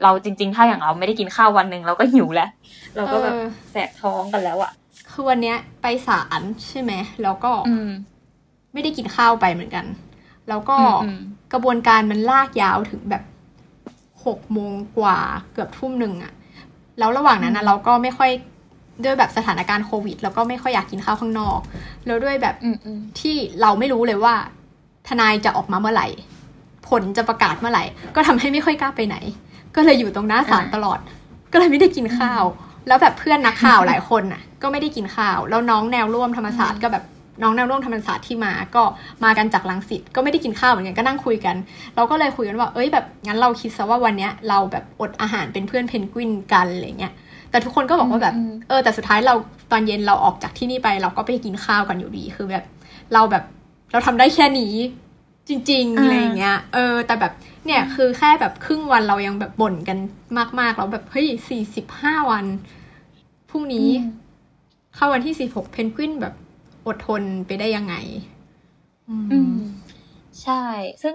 [0.04, 2.50] เราจริง ๆ ถ้าอย่างเราไม่ได้กินข้าววันหนึ่งเราก็หิวแล้ว
[2.95, 3.34] เราก็แบบ
[3.71, 4.71] แสบท้องกันแล้วอะ่ะ
[5.12, 6.91] คือวันเนี้ยไปศาลใช่ไหม
[7.24, 7.52] แล้วก็
[8.74, 9.86] ไม่ได้กินข้าวไปเหมือนกัน
[10.50, 10.78] แล้วก็
[11.54, 13.24] กระบวนการมันลากยาวถึงแบบ
[14.26, 15.19] หกโมงกว่า
[15.54, 16.34] เกือบทุ่มหนึ่งอะ
[17.00, 18.32] แล้วระหว่างนั้นนะเราก็ไม่ค่อย
[19.04, 21.60] ด้วยแบบสถานการณ์โควิด แล้วก็ไม่ค่อยอยากกินข้าวข้างนอก
[22.06, 22.56] แล้วด้วยแบบ
[23.19, 24.36] ที่เราไม่รู้เลยว่า
[25.08, 26.08] ทนายจะออกมาเมื่อไหร่
[26.89, 27.84] ผลจะประกาศเมื่อไหร่
[28.15, 29.17] ก็ทำให้ไม่ค่อยกล้าไปไหน
[29.75, 30.99] ก็เลยอยู่ตรงหน้าศาลตลอด
[31.51, 32.43] ก็เลยไม่ได้กินข้าว
[32.88, 37.04] แล้วแบบเพื่อนนักข่าวหลายคนน่ะ ก็ไม่ได้กินข้าว แล้วน้องแนวร่วมธรรมศาสตร์ก็แบบ
[37.41, 38.84] น้องแนวร่วมธรรมศาสตร์ที่มาก็
[39.23, 41.56] มากันจากลังสิตก็ไม่ได้กินข้าวเหมือนกันก็นั่งคุยกัน
[41.95, 47.13] เราก็เลยคุยกันว่า เอ้ยแบบงั้นเราคิดซะว่าวันเนี้ยเราแบบอดอาหารเป็นเพื่อนเพนกวินกันอะไรเงี้ย
[47.51, 48.35] แต่ทุกคนก็บอกว่าแบบ
[48.67, 49.35] เออ แต่สุดท้ายเรา
[49.71, 52.65] ตอนเย็นเราออกจากที่นี่ไป เราก็ไปกินข้าวกันอยู่ดีคือแบบ
[53.13, 53.43] เราแบบ
[53.91, 54.73] เราทำได้แค่นี้
[55.47, 57.33] จริงๆอะไรเงี้ย เออ แต่แบบ
[57.65, 59.97] เนี่ยคือแค่แบบครึ่งวันเรายังแบบบ่นกัน
[60.59, 62.45] มากๆแล้วแบบเฮ้ยสี่สิบห้าวัน
[63.49, 63.87] พรุ่งนี้
[64.95, 66.33] เข้าวันที่สี่หกเพนกวินแบบ
[66.87, 67.95] อดทนไปได้ยังไง
[69.31, 69.53] อืม
[70.43, 70.63] ใช่
[71.03, 71.13] ซึ่ง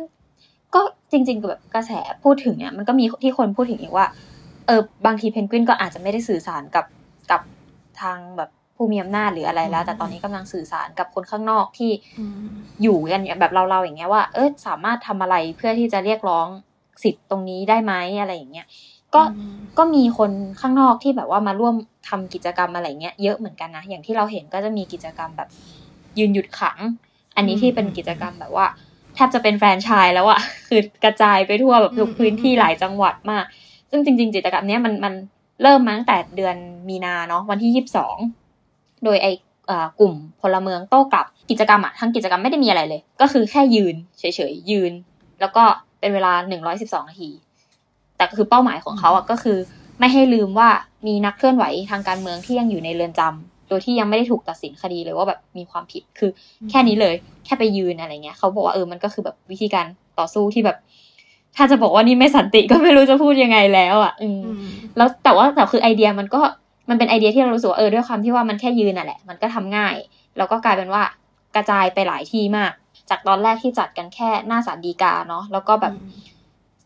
[0.75, 0.81] ก็
[1.13, 1.93] จริงๆแบบกระแส
[2.25, 4.07] พูดถึงเนี่ย มันก็มีที่คนพูดถึงอีกว่า
[4.67, 6.87] เออบางทีเพนกวินก็อาจจะไม่ได้สื่อสารกับ
[7.31, 7.41] กับ
[8.01, 11.91] ทางแบบผู้มีอำนาจหรืออะไรแล้ว แต่ตอนนี้กำลังสื่อสารกับคนข้างนอกที่
[12.83, 16.47] อยู่กันแบบเราๆอย่างเงี้ยว่า เออสามารถทำอะไรเพื่อที่จะเรียกร้อง
[17.03, 18.67] สิทธิ์ตรงนี้ได้ไหมอะไรอย่างเงี้ย
[19.15, 19.23] ก็
[19.79, 21.75] ก็มีคนข้างนอกที่แบบว่ามาร่วม
[22.09, 25.49] ทำกิจกรรมอะไรเงี้ยเยอะเหมือนกันนะอย่างที่เราเห็นก็จะมีกิจกรรมแบบ
[26.19, 26.79] ยืนหยุดขัง
[27.37, 28.67] อันนี้ที่เป็นกิจกรรมแบบว่า
[29.15, 33.45] แทบจะเป็นแฟนชายแล้วอะคือกระจายไปทั่วแบบทุกพื้นที่หลายจังหวัดมาก
[33.91, 35.15] ซึ่งจริงๆกิจกรรมนี้มันมัน
[35.63, 36.57] เริ่มมาตั้งแต่เดือน
[36.89, 38.17] มีนาเนาะวันที่ยี่สิบสอง
[39.05, 39.27] โดยไอ
[40.01, 44.93] กลุ่มพลเมืองโต้กลับกิจกรรมอะทั้งกิจกรรมไม่ได้มีอะไรเลย ก็คือแค่ยืนเฉยๆยืน
[45.41, 45.63] แล้วก็
[46.01, 47.31] เป็นเวลาหนึ่งร้อยสิบสองนาที
[48.17, 49.59] แต่คือเป้าหมายของเขาอะก็คือ
[49.99, 50.69] ไม่ให้ลืมว่า
[51.07, 56.31] มีนักเคลื่อนไหวทางการเมืองที่ยังอยู่ในเรือนจำโดยที่ยังไม่ได้ถูกตัดสินคดีเลยว่าแบบมีความผิดคือ
[56.71, 59.87] แค่นี้เลย แค่ไปยืนอะไรเงี้ยเขาบอกว่าเออมันก็คือแบบวิธีการ
[60.19, 60.77] ต่อสู้ที่แบบ
[61.57, 64.41] ถ้าจะบอกว่านี่ไม่สันติก็ไม่รู้จะพูดยังไงแล้วอะอืม
[64.97, 66.41] แล้วแต่ว่าแต่คือไอเดียมันก็
[66.89, 69.95] มันเป็นไอเดียที่เรารู้สึกว่าเออด้วยความที่ว่ามันแค่ยืนน่ะแหละ มันก็ทำง่าย
[70.37, 71.03] แล้วก็กลายเป็นว่า
[71.55, 72.73] กระจายไปหลายที่มาก
[73.11, 75.95] จากตอนแรกที่จัดกันแค่หน้าศาลฎีกาเนาะแล้วก็แบบ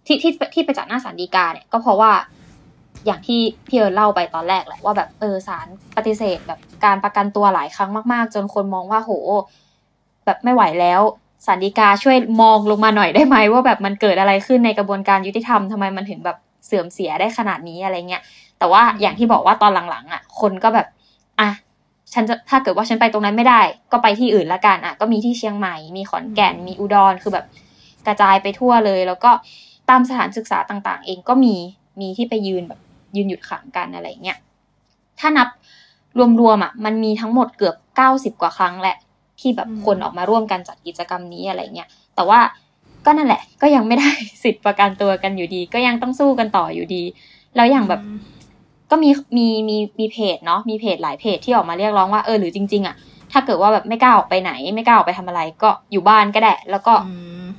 [0.07, 2.13] ที่ที่ที่ไปจัดหน้าศาลฎีกาเนี่ยก็เพราะว่า
[3.07, 9.13] อย่างที่พี่เอิร์เล่าไปตอนแรกแหละว่าแบบเออศาลปฏิเสธแบบการประกันตัวหลายครั้งมาก ๆ จนคนมองว่าโห
[10.25, 11.01] แบบไม่ไหวแล้ว
[11.47, 18.23] ศาลฎีกาช่วยมองลงมาหน่อยได้ไหมว่าแบบมันเกิดอะไรขึ้นในกระบวนการยุติธรรมทำไมมันถึงแบบเสื่อมเสียได้ขนาดนี้อะไรเงี้ย
[18.59, 20.87] แต่ว่าอย่างที่บอกว่าตอนหลังๆ อะ คนก็แบบ
[21.41, 21.49] อะ
[22.13, 23.61] ฉันจะถ้าเกิดว่าฉันไปตรงนั้นไม่ได้
[23.93, 27.47] ก็ไปที่อื่นละกันอะก็มีที่เชียงใหม่ มีขอนแก่นมีอุดรคือแบบ
[28.07, 29.31] กระจายไปทั่วเลย แล้วก็
[29.91, 31.55] ตามสถานศึกษาต่างๆ เองก็มี
[32.01, 32.81] มีที่ไปยืนแบบ
[33.17, 34.39] ยืนหยุดขังกันอะไรเงี้ย
[35.21, 35.49] ถ้านับ
[36.41, 38.97] รวมๆอะมันมีทั้งหมดเกือบเก้าสิบกว่าครั้งแหละ
[39.41, 42.41] ที่แบบคนออกมาร่วมกันจัดกิจกรรมนี้อะไรเงี้ยแต่ว่า
[43.07, 44.11] ก็นั่นแหละ ก็ยังไม่ได้
[44.43, 47.03] สิทธิ์ประกันตัวกันอยู่ดี ก็ยังต้องสู้กันต่ออยู่ดี
[47.57, 48.01] แล้วอย่างแบบ
[48.91, 52.97] ก็มีมีมีมีเพจเนาะมีเพจหลายเพจที่ออกมาเรียกร้องว่าเออหรือจริง ๆอะ
[53.33, 56.95] ถ้าเกิดว่าแบบไม่กล้าออกไปไหน ไม่กล้าออกไปทำอะไร ก็อยู่บ้านก็ได้แล้วก็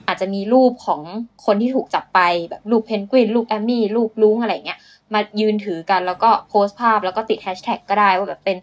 [0.07, 1.01] อาจจะมีรูปของ
[1.45, 4.79] คนที่ถูกจับไปแบบรูปเพนกวินรูปแอมมี่รูปลุงอะไรเงี้ย
[5.13, 8.57] มายืนถือกันแล้วก็โพสต์ภาพแล้วก็ติดแฮชแท็กก็ได้ว่าแบบเป็น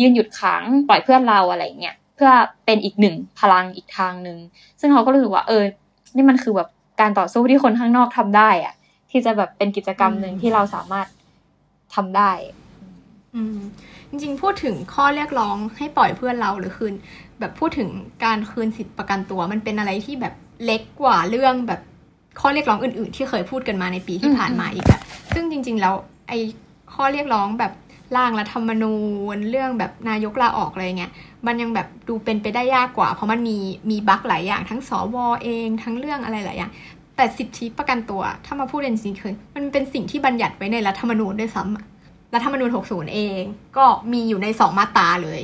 [0.00, 2.30] ยืนหยุดขังปล่อยเพื่อนเราอะไรเงี้ย เพื่อ
[2.64, 4.38] เป็นอีกหนึ่งพลังอีกทางหนึ่ง
[4.80, 5.62] ซึ่งเขาก็รู้สึกว่า เออ
[6.16, 6.68] นี่มันคือแบบ
[7.00, 8.74] การต่อสู้ที่คนข้างนอกทำได้อะ
[9.10, 11.06] ที่จะแบบเป็นกิจกรรมหนึ่งที่เราสามารถ
[11.94, 12.32] ทำได้
[13.34, 13.58] อืม
[14.08, 16.94] จริงๆ พูดถึงข้อเรียกร้องให้ปล่อยเพื่อนเราหรือคืน
[17.40, 17.88] แบบพูดถึง
[18.24, 21.80] การคืนสิทธิประกันตัว มันเป็นอะไรที่แบบเล็กกว่าเรื่องแบบ
[22.40, 25.00] ข้อเรียกร้องอื่นๆ ที่เคยพูดกันมาในปีที่ผ่านมาอีกอะ
[25.34, 25.94] ซึ่งจริง ๆ แล้ว
[26.28, 26.38] ไอ้
[26.94, 27.72] ข้อเรียกร้องแบบ
[28.16, 28.96] ร่างรัฐธรรมนู
[29.34, 31.12] ญเรื่องแบบนายกลาออกอะไรเงี้ย
[31.46, 33.58] มันยังแบบดูเป็นไปได้ยากกว่า เพราะมันมี
[33.90, 36.72] มีบั๊กหลายอย่าง ทั้งสวเองทั้งเรื่องอะไรหลายอย่าง
[37.16, 43.42] แต่สิทธิประกันตัว ถ้ามาพูดจริงๆคือมันเป็นสิ่งที่บัญญัติไว้ในรัฐธรรมนูญด้วยซ้ำรัฐธรรมนูญ 60 เอง
[43.76, 45.42] ก็มีอยู่ในสองมาตราเลย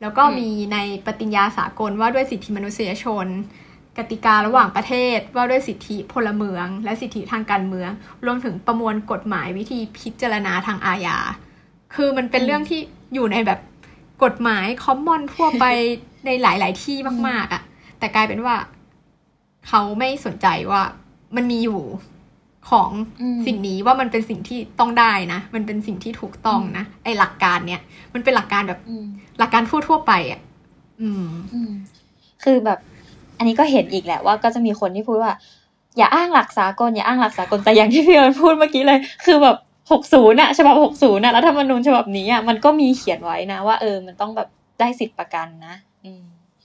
[0.00, 3.26] แล้วก็มีในปฏิญญาสากลว่าด้วยสิทธิมนุษยชน
[3.98, 7.90] กติการะหว่างประเทศว่าด้วยสิทธิพลเมือง และสิทธิทางการเมือง
[8.24, 11.16] รวมถึงประมวลกฎหมายวิธีพิจารณาทางอาญา
[11.94, 12.80] คือมันเป็นเรื่องที่
[13.14, 13.60] อยู่ในแบบ
[14.24, 15.64] กฎหมายคอมมอนทั่วไป
[16.26, 16.96] ในหลาย ๆ ที่
[17.28, 17.62] มาก ๆอะ่ะ
[17.98, 18.56] แต่กลายเป็นว่า
[19.68, 20.82] เขาไม่สนใจว่า
[21.36, 21.80] มันมีอยู่
[22.70, 22.90] ของ
[23.46, 27.82] สิ่งนี้ว่ามันเป็นสิ่งที่ต้องได้นะ มันเป็นสิ่งที่ถูกต้องนะ ไอหลักการเนี้ย
[28.14, 28.80] มันเป็นหลักการแบบ
[29.38, 30.40] หลักการทั่วทั่วไปอะ
[31.00, 31.26] อืม
[32.44, 32.78] คือแบบ
[33.38, 35.32] อันนี้ก็เห็นอีกแหละว่าก็จะมีคนที่พูดว่า
[35.96, 39.56] อย่าอ้างหลักสากลอย่าอ้างหลักสากลแต่อย่างที่พี่เอิญพูดเมื่อกี้เลย คือแบบ
[39.90, 44.48] หกศูนย์อะฉบับหกศูนย์อะแล้วธรรมนูญฉบับนี้อะมันก็มีเขียนไว้นะว่าเออมันต้องแบบ
[44.80, 45.74] ได้สิทธิประกันนะ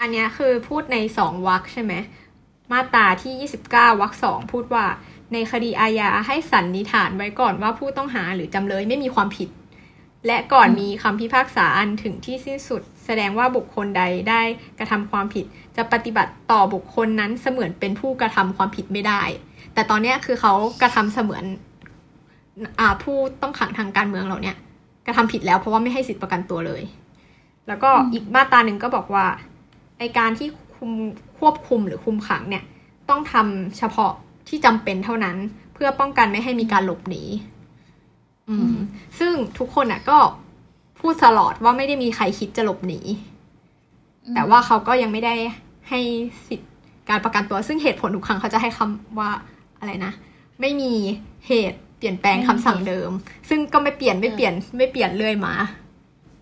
[0.01, 1.93] อันนี้คือพูดในสองวรรคใช่ไหม
[2.71, 4.85] มาตราที่ยี่สิบเก้าวรรคสองพูดว่า
[5.33, 9.49] ในคดีอาญาให้สันนิษฐานไว้ก่อนว่าผู้ต้องหาหรือจำเลยไม่มีความผิด
[10.27, 14.41] และก่อนมีคำพิพากษาอันถึงที่สิ้นสุด แสดงว่าบุคคลใดได้
[14.79, 15.45] กระทำความผิด
[15.77, 19.21] จะปฏิบัติต่อบุคคลนั้นเสมือนเป็นผู้กระทำความผิดไม่ได้
[19.73, 21.43] แต่ตอนนี้คือเขากระทำเสมือน
[23.03, 24.55] ผู้ต้องขังทางการเมืองเราเนี่ย
[25.05, 26.81] กระทำผิดแล้วเพราะว่าไม่ให้สิทธิประกันตัวเลย
[27.67, 29.25] แล้วก็อีกมาตราหนึ่งก็บอกว่า
[29.99, 30.91] ไอการที่คุม
[31.39, 32.63] ควบคุมหรือคุมขังเนี่ย
[33.09, 34.13] ต้องทำเฉพาะ
[34.47, 35.37] ที่จำเป็นเท่านั้น
[35.73, 37.23] เพื่อป้องกันไม่ให้มีการหลบหนี
[38.49, 38.75] อืม
[39.19, 40.17] ซึ่งทุกคนอะก็
[40.99, 42.99] พูดตลอดว่าไม่ได้มีใครคิดจะหลบหนี
[44.33, 45.35] แต่ว่าเขาก็ยังไม่ได้
[45.89, 45.99] ให้
[46.47, 46.67] สิทธิ
[47.09, 49.29] การประกันตัว ซึ่งเหตุผลทุกครั้งเขาจะให้คำว่า
[49.79, 50.11] อะไรนะ
[50.59, 50.93] ไม่มี
[51.47, 53.11] เหตุ เปลี่ยนแปลงคำสั่งเดิม
[53.49, 55.53] ซึ่งก็ไม่เปลี่ยนไม่เปลี่ยนไม่เปลี่ยนเรื่อยมา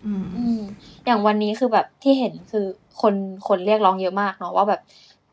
[0.04, 0.12] อื
[0.58, 0.60] ม
[1.06, 2.66] อย่างวันนี้คือแบบที่เห็นคือ
[3.00, 3.14] คน
[3.48, 4.80] คนเรียกร้องเยอะมากเนาะว่าแบบ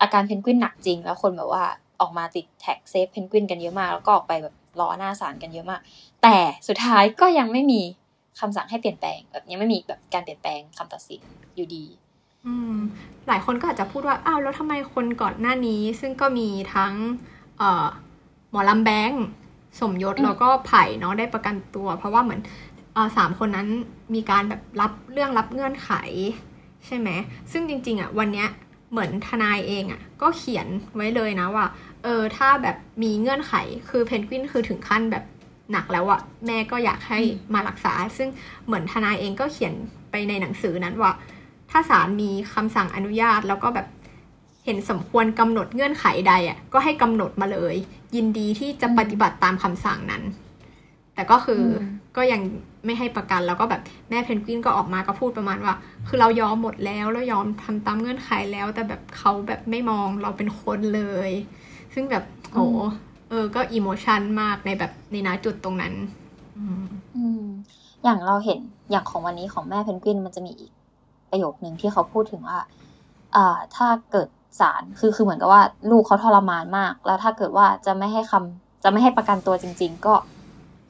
[0.02, 1.66] อาการเพนกวินหนักจริง แล้วคนแบบว่า
[2.02, 5.82] ออกมาติดแท็ก save เพนกวินกันเยอะมากแล้วก็ออกไปแบบรอหน้าศาลกันเยอะมาก
[6.24, 6.38] แต่
[6.68, 7.82] สุดท้ายก็ยังไม่มี
[8.40, 11.22] คำสั่งให้เปลี่ยนแปลง แบบยังไม่มีแบบการเปลี่ยนแปลงคำตัดสิน
[11.56, 11.86] อยู่ดี
[12.46, 12.76] อืม
[13.28, 16.94] หลายคนก็อาจจะพูดว่าอ้าวแล้วทำไมคนก่อนหน้านี้ ซึ่งก็มีทั้ง
[17.58, 17.86] เอ่อ
[18.52, 19.24] หมอลำแบงค์
[19.80, 22.42] สมยศแล้วก็ไผ่เนาะได้ประกันตัว เพราะว่าเหมือน
[23.18, 23.68] สามคนนั้น
[24.14, 25.92] มีการแบบรับเรื่องรับเงื่อนไข
[26.86, 27.10] ใช่ไหม
[27.52, 28.48] ซึ่งจริง ๆ อะ วันเนี้ย
[28.92, 31.66] เหมือนทนายเองอะ ก็เขียนไว้เลยนะว่า
[32.04, 33.54] เออถ้าแบบมีเงื่อนไข
[33.90, 35.24] คือเพนกวินคือถึงขั้นแบบ
[35.72, 37.20] หนักแล้วอะแม่ก็อยากให้
[37.54, 38.30] มารักษา ซึ่ง
[38.66, 39.74] เหมือนทนายเองก็เขียน
[40.12, 41.12] ไปในหนังสือนั้นว่า
[41.72, 43.88] ถ้าศาลมีคำสั่งอนุญาตแล้วก็แบบ
[44.68, 47.76] เห็นสมควรกำหนดเงื่อนไขใดอะ่ะก็ให้กำหนดมาเลย
[48.16, 50.24] ยินดีที่จะปฏิบัติตามคำสั่งนั้น
[51.16, 52.42] แต่ก็คืออมก็ยัง
[52.86, 55.74] ไม่ให้ประกันแล้วก็แบบแม่เพนกวินก็ออกมาก็พูดประมาณว่า
[56.08, 61.32] คือเรายอมหมดแล้วแล้วยอมทำตามเงื่อนไขแล้ว แต่แบบเขาแบบไม่มองเราเป็นคนเลย
[61.94, 62.60] ซึ่งแบบโห
[63.30, 65.94] เออ ก็อิโมชันมากในแบบในนาจุดตรงนั้น
[66.58, 67.44] อืมอืม
[68.04, 68.60] อย่างเราเห็น
[68.92, 70.72] อย่างของวันนี้ของแม่เพนกวินมันจะมีอีก
[71.32, 72.60] ประโยคหนึ่งที่เขาพูดถึงว่า
[73.36, 74.28] อ่าถ้าเกิด
[74.60, 80.14] ศาลคือคือเหมือนกับว่าลูกเขาทรมานมาก แล้วถ้าเกิดว่าจะไม่ให้คำจะไม่ให้ประกันตัวจริง ๆ ก็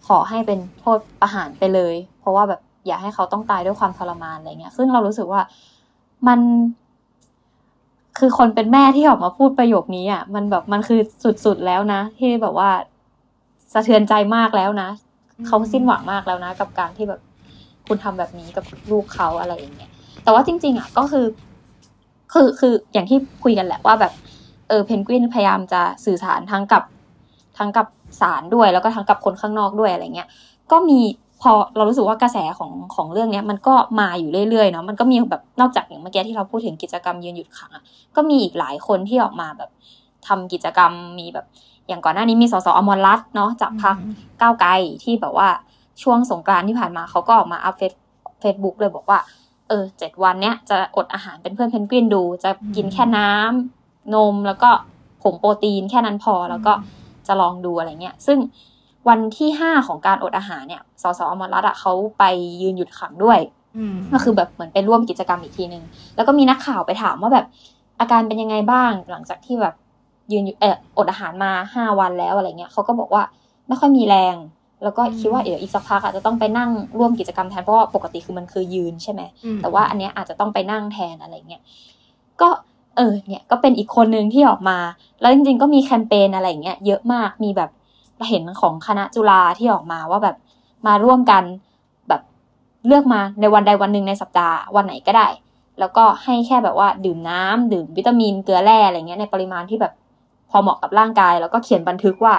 [0.08, 5.42] ขอให้เป็นโทษประหารไปเลย เพราะว่าแบบอย่าให้เขาต้องตายด้วยความทรมานอะไรเงี้ย ซึ่งเรารู้สึกว่า
[6.28, 6.40] มัน
[8.20, 11.00] คือคนเป็นแม่ที่ออกมาพูดประโยคนี้อะมันแบบมันคือ
[11.46, 12.70] สุดๆแล้วนะ ที่แบบว่า
[13.74, 14.90] สะเทือนใจมากแล้วนะ
[15.48, 17.22] เขาสิ้นหวังมากแล้วนะ กับการที่แบบ
[17.88, 19.92] คุณทำแบบนี้กับลูกเขาอะไรอย่างเงี้ย
[20.24, 21.26] แต่ว่าจริง ๆอะก็คือ
[22.34, 24.14] คือคืออย่างที่คุยกันแหละว่าแบบ
[24.70, 26.84] เออเพนกวินพยายามจะสื่อสารทั้งกับ
[27.58, 27.88] ทั้งกับ
[28.22, 30.28] ศาลด้วยแล้วก็ทั้งกับคนข้างนอกด้วยอะไรเงี้ย
[30.72, 31.00] ก็มี
[31.42, 37.84] พอเรารู้สึกว่ากระแสของของเรื่องเนี้ยมันก็มาอยู่เรื่อยๆเนาะมันก็มีแบบนอกจากอย่างเมื่อกี้ที่เราพูดถึงกิจกรรมยืนหยุดขังอะ
[38.16, 39.70] ก็มีอีกหลายคนที่ออกมาแบบ
[40.28, 41.46] ทำกิจกรรมมีแบบ
[41.88, 43.96] อย่างก่อนหน้านี้มีสสอมรรัตน์เนาะจากพรรค
[44.42, 44.72] ก้าวไกล
[45.04, 45.50] ที่แบบว่า
[46.04, 47.94] ช่วงสงกรานต์ที่ผ่านมาเขาก็ออกมา up เฟซ
[48.40, 49.20] เฟซบุ๊กเลยบอกว่า
[49.68, 54.70] เออเจ็ดวันเนี้ยจะอดอาหารเป็นเพื่อนเพนกวินดู จะกินแค่น้ำนมแล้วก็
[55.24, 56.74] ผงโปรตีนแค่นั้นพอแล้วก็
[57.28, 58.38] จะลองดูอะไรเงี้ย ซึ่ง
[59.08, 62.24] วันที่ห้าของการอดอาหารเนี่ยสส.อมรัตน์อะเขาไป
[62.62, 63.40] ยืนหยุดขังด้วย
[63.78, 65.84] อืมก็คือแบบเหมือนไปร่วมกิจกรรมอีกทีหนึ่ง
[66.16, 67.46] แล้วก็มีนักข่าวไปถามว่าแบบ
[68.00, 69.76] อาการเป็นยังไงบ้าง หลังจากที่แบบ
[70.32, 73.24] ยืนอยู่เอออดอาหารมาห้าวันแล้วอะไรเงี้ยเขาก็บอกว่า
[73.68, 74.36] ไม่ค่อยมีแรง
[74.84, 81.62] แล้วก็คิดว่าเดี๋ยวอีกสักพักอาจจะต้องไปนั่งร่วมกิจกรรมแทนเพราะว่าปกติคือมันคือยืนใช่ไหมอืมแต่ว่าอันเนี้ยอาจจะต้องไปนั่งแทนอะไรเงี้ย
[82.42, 82.50] ก็
[82.98, 84.78] เออเนี่ยก็เป็นอีกคนนึงที่ออกมา
[85.22, 87.70] แล้วจริงๆก็มีแคมเปญอะไรเงี้ยเยอะมากมีแบบ
[88.30, 90.36] เห็นของคณะจุฬาที่ออกมาว่าแบบ
[90.88, 91.44] มาร่วมกัน
[92.10, 92.22] แบบ
[92.88, 95.28] เลือกมาในวันใดวันหนึ่งในสัปดาห์วันไหนก็ได้
[95.80, 99.94] แล้วก็ให้แค่แบบว่าดื่มน้ำดื่มวิตามินเกลือแร่อะไรเงี้ยในปริมาณที่แบบ
[100.50, 102.34] พอเหมาะกับร่างกาย แล้วก็เขียนบันทึกว่า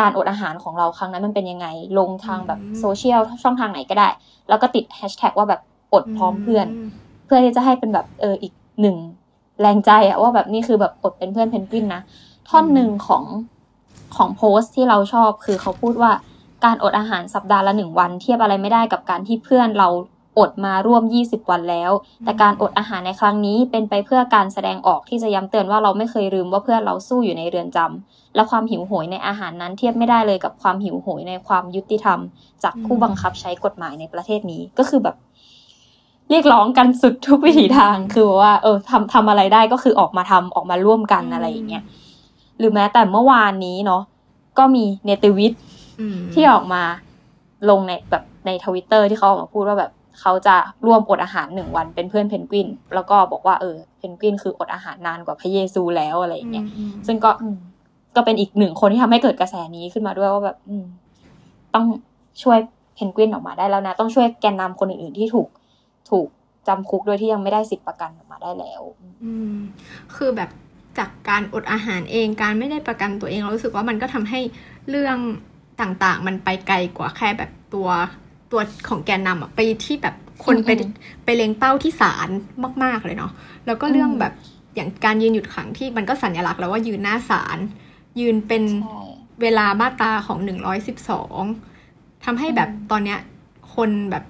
[0.00, 1.66] การอดอาหารของเราครั้งนั้นมันเป็นยังไง
[1.98, 4.08] ลงทางแบบโซเชียลช่องทางไหนก็ได้
[4.48, 5.60] แล้วก็ติดแฮชแท็กว่าแบบ
[5.94, 6.66] อดพร้อมเพื่อน
[7.26, 8.96] เพื่อที่จะให้เป็นแบบเอออีกหนึ่ง
[9.60, 12.02] แรงใจอะว่าแบบนี่คือแบบอดเป็นเพื่อนเพนกวินนะ
[12.48, 13.24] ท่อนหนึ่งของ
[14.16, 16.12] ของโพสต์ที่เราชอบคือเขาพูดว่า
[16.64, 19.88] การอดอาหารสัปดาห์ละหนึ่งวัน เทียบอะไรไม่ได้กับการที่เพื่อนเรา
[20.38, 21.92] อดมาร่วม 20 วันแล้ว
[22.24, 32.18] แต่การอดอาหารในครั้งนี้เป็นไปเพื่อการแสดงออกที่จะย้ำเตือนว่าเราไม่เคยลืมว่าเพื่อนเราสู้อยู่ในเรือนจำและความหิวโหยในอาหารนั้นเทียบไม่ได้เลยกับความหิวโหยในความยุติธรรม
[32.64, 35.16] จากผู้บังคับใช้กฎหมายในประเทศนี้ก็คือแบบ
[36.30, 41.82] เรียกร้องกันสุดทุกวิถีทางคือว่า เออทำทำอะไรได้ก็คือออกมาทำออกมาร่วมกันอะไรอย่างเงี้ย
[42.58, 44.02] หรือแม้แต่เมื่อวานนี้เนาะ
[44.58, 45.60] ก็มีเนติวิทย์
[46.00, 46.82] อืมที่ออกมา
[47.70, 57.58] ลงในแบบในทวิตเตอร์ที่เขาออกมาพูดว่าแบบ เขาจะร่วมอดอาหารหนึ่งวันเป็นเพื่อนเพนกวิน แล้วก็บอกว่าเออเพนกวินคืออดอาหารนานกว่าพระเยซูแล้วอะไรอย่างเงี้ยอืมซึ่งก็อืม
[58.16, 60.84] ก็เป็นอีกหนึ่งคนที่ทำให้เกิดกระแสนี้ขึ้นมาด้วยว่าแบบอืม
[61.74, 61.86] ต้อง
[62.42, 62.58] ช่วย
[62.94, 65.48] เพนกวินออกมาได้แล้วนะ ต้องช่วยแกนนำคนอื่นๆที่ถูก
[66.10, 66.28] ถูก
[66.68, 68.82] จำคุกโดยที่ยังไม่ได้สิทธิประกันออกมาได้แล้ว
[69.24, 69.56] อืม
[70.16, 70.50] คือแบบ
[70.98, 74.40] จากการอดอาหารเองการไม่ได้ประกันตัวเองเรารู้สึกว่ามันก็ทำให้
[74.90, 75.18] เรื่อง
[75.80, 77.88] ต่างๆ มันไปไกลกว่าแค่แบบตัว
[78.52, 80.82] ตัวของแกนนำอะไปที่แบบคนไปอืม
[81.24, 82.28] ไปเล็งเป้าที่ศาล
[82.84, 83.32] มาก ๆเลยเนาะ
[83.66, 84.32] แล้วก็เรื่องอืมแบบ
[84.74, 87.58] อย่างการยืนหยุดขังที่มันก็สัญลักษณ์แล้วว่ายืนหน้าศาล
[88.20, 88.96] ยืนเป็นใช่
[89.42, 91.42] เวลามาตราของหนึ่งร้อยสิบสอง
[92.24, 93.18] ทำให้แบบอืมตอนเนี้ย
[93.74, 94.24] คนแบบ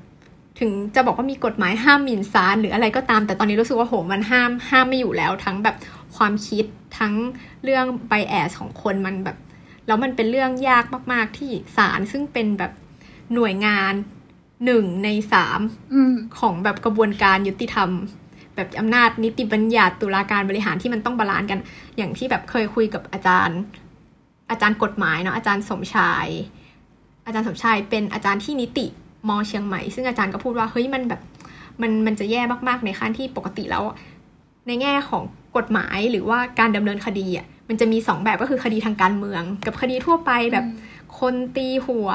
[0.60, 5.76] ถึงจะบอกว่ามีกฎหมายห้ามหมิ่นศาลหรืออะไรก็ตาม แต่ตอนนี้รู้สึกว่าโหมันห้ามห้ามไม่อยู่แล้ว ทั้งแบบ
[6.16, 6.64] ความคิด
[6.98, 7.14] ทั้ง
[7.64, 9.36] เรื่อง bias ของคนมันแบบ
[9.86, 12.72] แล้วมันเป็นเรื่องยากมาก ๆที่ศาลซึ่งเป็นแบบ
[13.34, 13.92] หน่วยงาน
[14.64, 15.60] หนึ่งในสาม
[15.94, 17.90] อืมของแบบกระบวนการยุติธรรม
[18.56, 21.58] แบบอำนาจนิติบัญญัติตุลาการบริหารที่มันต้อง balance กัน
[21.96, 23.58] อย่างที่แบบเคยคุยกับอาจารย์
[24.50, 26.26] อาจารย์กฎหมายเนาะอาจารย์สมชาย
[27.26, 28.86] อาจารย์สมชายเป็นอาจารย์ที่นิติ
[29.28, 31.20] มอเชียงใหม่ ซึ่งอาจารย์ก็พูดว่าเฮ้ยมันแบบ
[31.80, 33.84] มันมันจะแย่มากๆในขั้นที่ปกติแล้ว
[34.66, 35.22] ในแง่ของ
[35.56, 40.64] กฎหมายหรือว่าการดำเนินคดีอะมันจะมีสองแบบก็คือคดีทางการเมือง กับคดีทั่วไปแบบ
[41.20, 42.10] คนตีหัว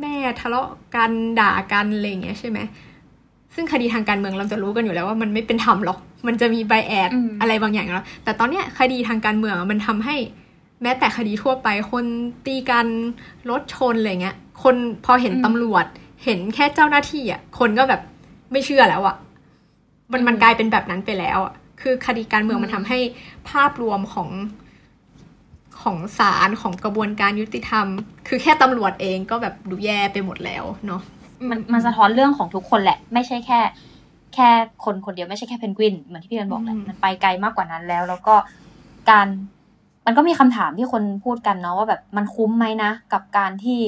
[0.00, 2.58] แม่ทะเลาะกันด่ากันอะไรอย่างเงี้ยใช่ไหม
[3.54, 10.16] ซึ่งคดีทางการเมืองเราจะรู้กันอยู่แล้วว่ามันไม่เป็นธรรมหรอก มันจะมีไบแอดอืมอะไรบางอย่างแล้วแต่ตอนเนี้ยคดีทางการเมืองอะมันทำให้
[10.82, 12.04] แม้แต่คดีทั่วไปคน
[12.46, 12.86] ตีกัน
[13.50, 15.86] รถชนอะไรเงี้ย คนพอเห็นอืมตำรวจ
[16.24, 18.00] เห็นแค่เจ้าหน้าที่อะคนก็แบบ
[18.52, 19.16] ไม่เชื่อแล้วอะ
[20.12, 22.98] มันมันอืมกลายเป็นแบบนั้นไปแล้วอะคือคดีการเมืองอืมมันทำให้
[23.50, 24.28] ภาพรวมของ
[25.82, 27.86] ของศาลของกระบวนการยุติธรรม
[28.28, 31.00] คือแค่ตำรวจเองก็แบบดูแย่ไปหมดแล้วเนาะ
[31.48, 33.60] มันมันสะท้อนเรื่องของทุกคนแหละ ไม่ใช่แค่
[34.34, 34.48] แค่
[34.84, 38.34] คนคนเดียวไม่ใช่แค่เพนกวินเหมือนที่พี่เรนบอกแหละอืมมันไปไกลมากกว่านั้นแล้ว แล้วก็
[39.10, 39.26] การ
[40.06, 43.80] มันก็มีคำถามที่คนพูดกันเนาะว่าแบบมันคุ้มไหมนะ กับการที่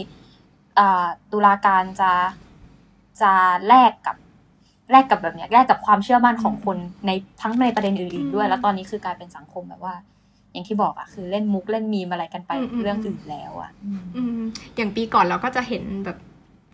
[0.79, 2.13] อ่าตุลาการจะ
[3.21, 3.33] จะ
[3.69, 4.17] แลกกับ
[4.91, 7.11] แลกกับแบบเนี้ยแลกกับความเชื่อมั่นของคนใน
[7.43, 9.95] ทั้งในประเด็นอื่นๆด้วย แล้วตอนนี้คือกลายเป็นสังคมแบบว่า
[10.57, 12.51] อย่างที่บอกอะคือเล่นมุกเล่นมีมอะไรกันไป
[12.83, 13.71] เรื่องอื่นแล้วอะ
[14.17, 14.41] อืม
[14.77, 16.19] อย่างปีก่อนเราก็จะเห็นแบบ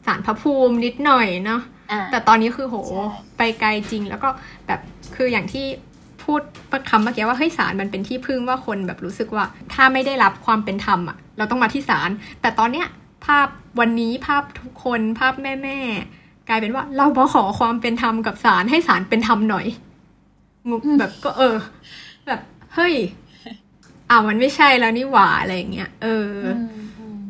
[0.06, 3.04] สารพระภูมินิดหน่อยเนาะอ่าแต่ตอนนี้คือโหใช่
[3.38, 4.28] ไปไกลจริงแล้วก็
[4.66, 4.80] แบบ
[5.16, 5.66] คืออย่างที่
[6.24, 6.40] พูด
[6.90, 12.86] คำเมื่อกี้ว่าเฮ้ยศาลมันเป็นที่พึ่งว่าคนแบบรู้สึกว่า ถ้าไม่ได้รับความเป็นธรรมอะเราต้องมาที่ศาลแต่ตอนเนี้ย
[13.24, 13.46] ภาพ
[13.80, 19.66] วันนี้ภาพทุกคนภาพแม่แม่ๆกลายเป็นว่าเรามาขอความเป็นธรรมกับศาลให้ศาลเป็นธรรมหน่อย
[20.68, 21.56] งงแบบก็เออ
[22.26, 22.40] แบบ
[22.74, 22.94] เฮ้ย
[24.12, 27.20] อ่ามันไม่ใช่แล้วนี่หว่าอะไรอย่างเงี้ยเอออมอืม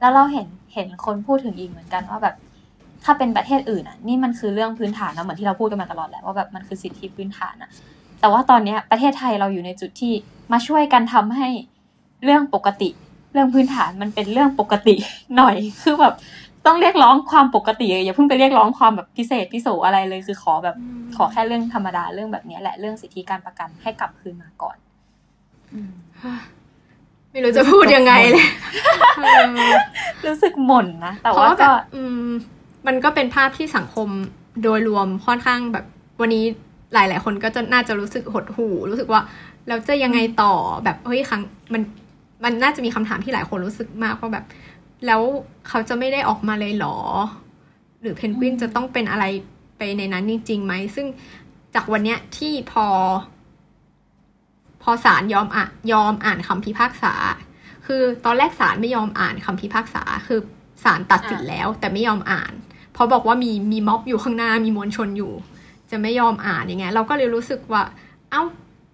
[0.00, 2.34] แล้วเราเห็นเห็นคนพูดถึงอีกเหมือนกันว่าแบบ
[3.04, 7.70] ถ้าเป็นประเทศอื่นอะ นี่มันคือเรื่องพื้นฐานนะเหมือนที่เราพูดกันมาตลอดแหละว่าแบบมันคือสิทธิพื้นฐานอะ
[8.20, 10.12] แต่ว่าตอนเนี้ยประเทศไทยเราอยู่ในจุดที่
[10.52, 11.48] มาช่วยกันทำให้
[12.24, 12.90] เรื่องปกติ
[13.32, 14.94] เรื่องพื้นฐานมันเป็นเรื่องปกติ
[15.36, 16.14] หน่อยคือแบบ
[16.66, 20.76] ต้องเรียกร้องความปกติอย่าเพิ่งไปเรียกร้องความแบบพิเศษพิโสอะไรเลย คือขอแบบ
[21.16, 24.87] ขอแค่เรื่องธรรมดาเรื่องแบบเนี้ยแหละเรื่องสิทธิการประกันให้กลับคืนมาก่อนอืม
[27.30, 28.46] ไม่รู้จะพูดยังไงเลย
[29.18, 29.44] เออ
[30.26, 32.28] รู้สึกหม่นนะ แต่เพราะว่าว่าแบก็บอืม
[32.86, 34.08] มันก็เป็นภาพที่สังคม
[34.62, 35.84] โดยรวมค่อนข้างแบบ
[36.20, 36.44] วันนี้
[36.94, 39.20] หลาย ๆ คนก็จะน่าจะรู้สึกหดหู่ รู้สึกว่า
[39.68, 40.52] เราจะยังไงต่อ
[40.84, 41.82] แบบเฮ้ยครั้งมัน
[42.44, 44.44] มันน่าจะมีคำถามที่หลายคนรู้สึกมากว่าแบบ
[45.06, 45.20] แล้ว
[45.68, 46.96] เขาจะไม่ได้ออกมาเลยเหรอ
[48.00, 49.24] หรือเพนกวินอืมจะต้องเป็นอะไร
[49.78, 51.06] ไปในนั้นจริงๆไหม ซึ่ง
[51.74, 52.86] จากวันเนี้ยที่พอ
[53.37, 53.37] พ
[54.88, 57.14] อศาลยอมอะยอมอ่านคำพิพากษา
[57.86, 60.40] คือตอนแรกศาลไม่ยอมอ่านคำพิพากษา คือ
[60.84, 62.52] ศาลตัดสินแล้วแต่ไม่ยอมอ่าน
[62.92, 65.32] เพราะบอกว่ามีมีม็อบอยู่ข้างหน้ามีมวลชนอยู่
[65.90, 67.82] จะไม่ยอมอ่านอย่างเงี้ยเราก็เลยรู้สึกว่า
[68.30, 68.42] เอ้า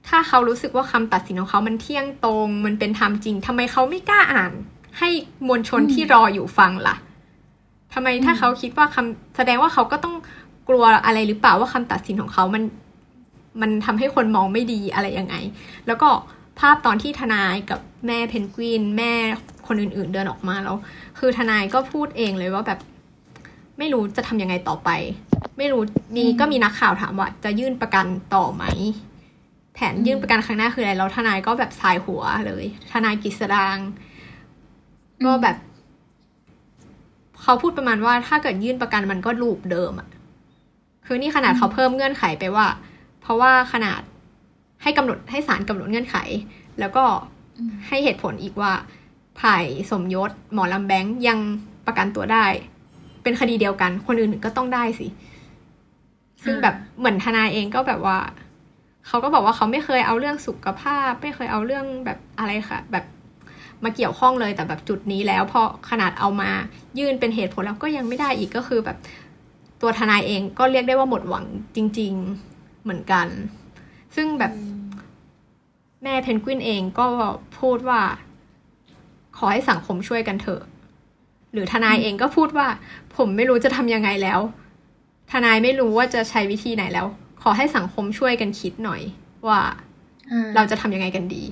[0.09, 4.53] ถ้าเขารู้สึกว่าคำตัดสินของเขามันเที่ยงตรง มันเป็นธรรมจริงทำไมเขาไม่กล้าอ่าน
[4.99, 5.09] ให้
[5.47, 6.97] มวลชนอืมที่รออยู่ฟังล่ะ
[7.95, 10.15] ทำไมถ้าอืมเขาคิดว่าคำแสดงว่าเขาก็ต้อง
[10.69, 12.63] กลัวอะไรหรือเปล่าว่าคำตัดสินของเขามัน
[13.61, 15.35] มันทำให้คนมองไม่ดีอะไรยังไง
[15.87, 16.09] แล้วก็
[16.59, 19.13] ภาพตอนที่ทนายกับแม่เพนกวินแม่
[19.67, 20.77] คนอื่น ๆ เดินออกมาแล้ว
[21.19, 22.79] คือทนายก็พูดเองเลยว่าแบบ
[23.79, 24.91] ไม่รู้จะทำยังไงต่อไป
[25.59, 25.83] ไม่รู้
[26.17, 28.65] มีก็มีนักข่าวถามว่า จะยื่นประกันต่อไหม
[29.75, 33.77] แผนยื่นประกันครั้งหน้าคืออะไรแล้วทนายก็แบบสายหัวเลย ทนายกฤษดาง
[35.25, 35.57] ก็แบบ
[37.43, 40.09] เขาพูดประมาณว่าถ้าเกิดยื่นประกันมันก็ลูปเดิมอะ
[41.07, 42.67] คือนี่ขนาดเขาเพิ่มเงื่อนไขไปว่า
[43.25, 44.03] เพราะว่าขนาด
[44.83, 46.17] ให้กำหนดให้ศาลกำหนดเงื่อนไข
[46.81, 47.05] แล้วก็
[47.59, 48.73] อืมให้เหตุผลอีกว่า
[49.39, 49.59] ไผ่
[49.91, 51.39] สมยศ หมอลำแบงค์ยัง
[51.87, 52.47] ประกันตัวได้
[53.23, 55.07] เป็นคดีเดียวกัน คนอื่นก็ต้องได้สิ
[56.45, 58.19] ซึ่งแบบเหมือนทนายเองก็แบบว่า
[59.07, 63.05] เขาก็บอกว่าเขาไม่เคยเอาเรื่องสุขภาพ ไม่เคยเอาเรื่องแบบอะไรค่ะ แบบ
[63.85, 65.61] มาเกี่ยวข้องเลยแต่แบบจุดนี้แล้วพอ
[65.91, 66.51] ขนาดเอามา
[66.99, 68.97] ยื่นเป็นเหตุผลแล้วก็ยังไม่ได้อีกก็คือแบบ
[69.81, 71.45] ตัวทนายเองก็เรียกได้ว่าหมดหวัง
[71.77, 72.54] จริง ๆ
[72.85, 73.27] เหมือนกัน
[74.17, 74.53] ซึ่งแบบ
[76.03, 77.09] แม่เพนกวินเองก็
[77.61, 78.03] พูดว่า
[79.37, 80.63] ขอให้สังคมช่วยกันเถอะ
[81.53, 82.69] หรือทนายเองก็พูดว่า
[83.17, 84.41] ผมไม่รู้จะทำยังไงแล้ว
[85.33, 87.07] ทนายไม่รู้ว่าจะใช้วิธีไหนแล้ว
[87.43, 89.03] ขอให้สังคมช่วยกันคิดหน่อย
[89.49, 89.61] ว่า
[90.31, 91.43] อ่าเราจะทำยังไงกันดี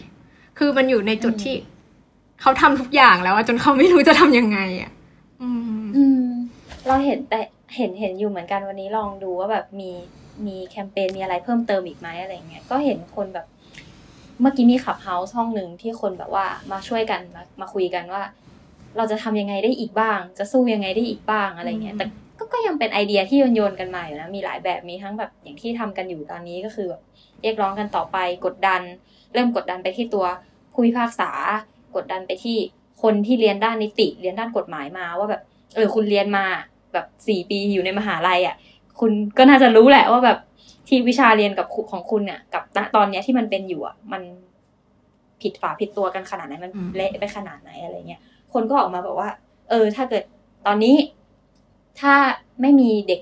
[0.58, 1.54] คือมันอยู่ในจุดอืมที่
[2.40, 4.90] เขาทำทุกอย่างแล้วอะจนเขาไม่รู้จะทำยังไงอะ
[5.42, 5.48] อื
[5.82, 6.24] มอืม
[6.86, 7.40] เราเห็นแต่
[7.76, 9.90] เห็นเห็นอยู่เหมือนกันวันนี้ลองดูว่าแบบมี
[10.48, 13.46] มีแคมเปญมีอะไรเพิ่มเติมอีกไหมอะไรเงี้ยก็เห็นคนแบบ
[14.40, 18.22] เมื่อกี้มีขับเฮาส์ห้องหนึ่งที่คนแบบว่ามาช่วยกันมามาคุยกันว่า
[18.96, 22.06] เราจะทำยังไงได้อีกบ้าง จะสู้ยังไงได้อีกบ้างอะไรเงี้ยอืมแต่
[22.38, 27.02] ก็ก็ยังเป็นไอเดียที่โยนโยนๆกันมาอยู่นะมีหลายแบบมีทั้งแบบอย่างที่ทำกันอยู่ตอนนี้ก็คือแบบ
[27.42, 28.16] เรียกร้องกันต่อไป
[28.46, 28.82] กดดัน
[29.32, 30.26] เริ่มกดดันไปที่ตัว
[30.72, 31.30] ผู้พิพากษา
[31.96, 32.56] กดดันไปที่
[33.02, 35.42] คนที่เรียนด้านนิติเรียนด้านกฎหมายมาว่าแบบ
[35.74, 36.44] เออคุณเรียนมา
[36.92, 38.56] แบบสี่ปีอยู่ในมหาลัยอะ
[39.00, 40.38] คุณก็น่าจะรู้แหละว่าแบบ
[40.88, 44.22] ที่วิชาเรียนกับของคุณเนี่ย กับณตอนเนี้ยที่มันเป็นอยู่อะมัน
[45.42, 48.20] ผิดฝาผิดตัวกันขนาดไหนมันอืมเละไปขนาดไหนอะไรเงี้ย
[48.52, 49.30] คนก็ออกมาบอกว่า
[49.70, 50.24] เออ ถ้าเกิด
[50.66, 50.96] ตอนนี้
[52.00, 52.14] ถ้า
[52.60, 53.20] ไม่มีเด็ก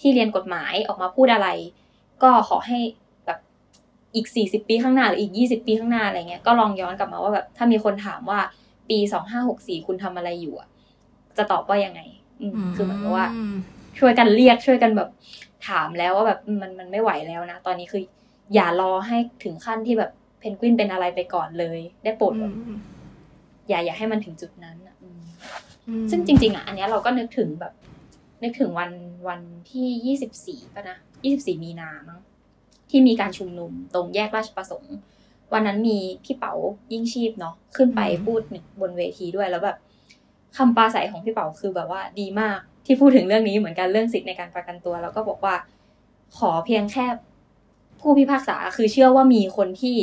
[0.00, 1.48] ที่เรียนกฎหมายออกมาพูดอะไร
[2.22, 2.78] ก็ขอให้
[3.26, 3.38] แบบ
[4.14, 8.40] อีกสี่สิบปีข้างหน้าหรืออีกยี่สิบปีข้างหน้าอะไรเงี้ยก็ลองย้อนกลับมาว่าแบบถ้ามีคนถามว่า
[8.88, 10.68] ปีสองห้าหกสี่คุณทำอะไรอยู่อะ
[11.36, 12.00] จะตอบว่ายังไง
[12.40, 13.26] อืมคือเหมือนกับว่า
[13.98, 15.08] ช่วยกันเรียกช่วยกันแบบ
[15.68, 18.02] ถามแล้วว่าแบบมันมันไม่ไหวแล้วนะ ตอนนี้คือ
[18.54, 22.52] อย่ารอให้ถึงขั้นที่แบบเพนกวินเป็นอะไรไปก่อนเลย ได้โปรดแบบ
[23.68, 25.20] อย่าอย่าให้มันถึงจุดนั้นอะอืม
[26.10, 27.72] ซึ่งจริง ๆอะอันเนี้ยเราก็นึกถึงแบบ
[28.42, 28.90] นึกถึงวัน
[29.28, 29.40] วัน
[29.70, 32.20] ที่ยี่สิบสี่ป่ะนะยี่สิบสี่มีนามั้ง
[32.90, 34.96] ที่มีการชุมนุมตรงแยกราชประสงค์
[35.52, 36.54] วันนั้นมีพี่เป๋า
[36.92, 39.76] ยิ่งชีพเนาะขึ้นไปอืมพูดหนึ่งบนเวทีด้วยแล้วแบบ
[40.56, 45.54] คำปราศัยของพี่เป๋าคือแบบว่าดีมาก ที่พูดถึงเรื่องนี้เหมือนกันเรื่องสิทธิในการประกันตัว แล้วก็บอกว่า
[46.38, 47.06] ขอเพียงแค่
[48.00, 49.96] ผู้พิพากษาคือเชื่อว่ามีคนที่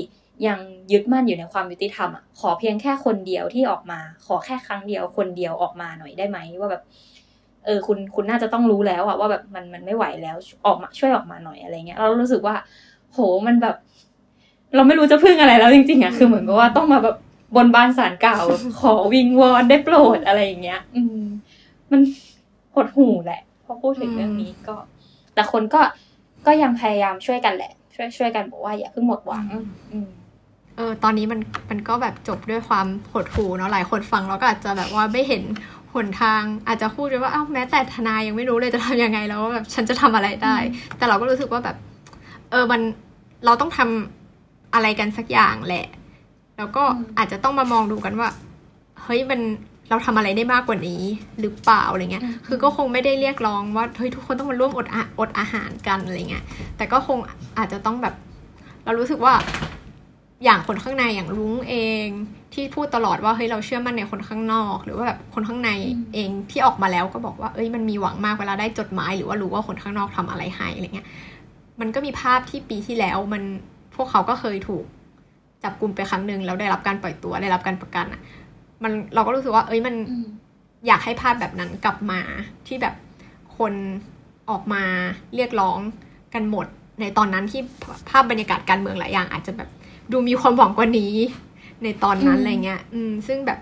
[0.48, 0.60] ยัง
[0.92, 6.84] ยึดมั่นอยู่ในความยุติธรรมอะขอเพียงแค่คนเดียวที่ออกมา ขอแค่ครั้งเดียวคนเดียวออกมาหน่อยได้ไหมว่าแบบ
[7.66, 12.56] เออคุณคุณน่าจะต้องรู้แล้วอะว่าแบบมันมันไม่ไหวแล้วออกมาช่วยออกมาหน่อยอะไรเงี้ยเรารู้สึกว่า
[13.14, 13.76] โหมันแบบ
[14.76, 17.16] เราไม่รู้จะพึ่งอะไรแล้วจริงๆอะคือเหมือนกับว่าต้องมาแบบ
[17.56, 18.44] บนบานสารกล่าว
[18.80, 21.24] ขอวิงวอนได้โปรดอะไรอย่างเงี้ย อืม
[21.92, 22.02] มัน
[22.76, 24.76] หดหูแหละพอพูดถึงเรื่องนี้ก็
[25.34, 25.82] แต่คนก็
[26.46, 29.46] ก็ยังพยายามช่วยกันแหละ ช่วยช่วยกันบอกว่าอย่าเพิ่งหมดหวัง
[29.92, 30.10] อืม
[30.78, 35.44] เออตอนนี้มันมันก็แบบจบด้วยความหดหู่เนาะหลายคนฟังแล้วก็อาจจะแบบว่าไม่เห็น
[35.94, 40.56] หนทางอาจจะพูดเลยว่าอ้าวแม้แต่ทนายยังไม่รู้เลยจะทำยังไงแล้วว่าแบบฉันจะทำอะไรได้
[40.98, 41.78] แต่เราก็รู้สึกว่าแบบ
[42.52, 42.82] เออมัน
[43.46, 45.86] เราต้องทำอะไรกันสักอย่างแหละ
[46.58, 48.30] แล้วก็อืมอาจจะต้องมามองดูกันว่า
[49.04, 49.40] เฮ้ยมัน
[49.90, 51.04] เราทำอะไรได้มากกว่านี้
[51.40, 56.44] หรือเปล่าอะไรเงี้ย คือก็คงไม่ได้เรียกร้องว่าเฮ้ยทุกคนต้องมาร่วมอดอาอดอาหารกันอะไรเงี้ย
[56.78, 57.18] แต่ก็คง
[57.58, 58.16] อาจจะต้องแบบ
[58.86, 59.34] เรารู้สึกว่า
[60.44, 61.76] อย่างคนข้างในอย่างลุงเอ
[62.06, 62.08] ง
[62.54, 71.08] ที่พูดตลอดว่าเฮ้ยเราเชื่อมั่นในคนข้างนอก หรือว่าแบบคนข้างในอืมเองที่ออกมาแล้วก็บอกว่าเอ้ยมันมีหวังมากเวลาได้จดหมาย หรือว่ารู้ว่าคนข้างนอกทำอะไรให้อะไรเงี้ย
[71.80, 73.44] มันก็มีภาพที่ปีที่แล้วมัน
[73.96, 74.86] พวกเขาก็เคยถูก
[75.64, 78.22] จับกลุ่มไปครั้งหนึ่งแล้วได้รับการปล่อยตัวได้รับการประกันอะ
[78.84, 80.28] มันเราก็รู้สึกว่าเอ้ยมันอืม
[80.88, 82.20] อยากให้ภาพแบบนั้นกลับมา
[82.68, 82.96] ที่แบบ
[83.58, 83.74] คน
[84.50, 84.84] ออกมา
[85.36, 85.80] เรียกร้อง
[86.34, 86.68] กันหมด
[87.00, 89.70] ในตอนนั้นที่ภภาพบรรยากาศการเมืองหลายอย่าง อาจจะแบบ
[90.12, 91.14] ดูมีความหวังกว่านี้
[91.84, 93.60] ในตอนนั้นอืมอะไรเงี้ย อืม ซึ่งแบบ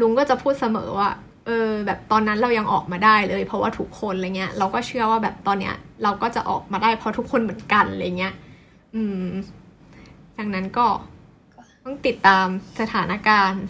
[0.00, 1.10] ลุงก็จะพูดเสมอว่า
[1.46, 8.34] เออ แบบตอนนั้นเรายังออกมาได้เลย เพราะว่าทุกคนอะไรเงี้ย เราก็เชื่อว่าแบบตอนเนี้ย เราก็จะออกมาได้เพราะทุกคนเหมือนกันอะไรเงี้ย
[8.94, 9.26] อืม
[10.38, 10.86] ดังนั้นก็
[11.84, 12.46] ต้องติดตาม
[12.80, 13.62] สถานการณ์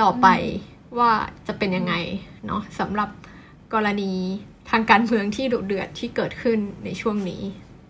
[0.00, 0.26] ต่อไป
[0.98, 1.12] ว่า
[1.46, 1.94] จะเป็นยังไง
[2.46, 3.10] เนาะสำหรับ
[3.74, 4.12] กรณี
[4.70, 7.42] ทางการเมืองที่ดุเดือดที่เกิดขึ้นในช่วงนี้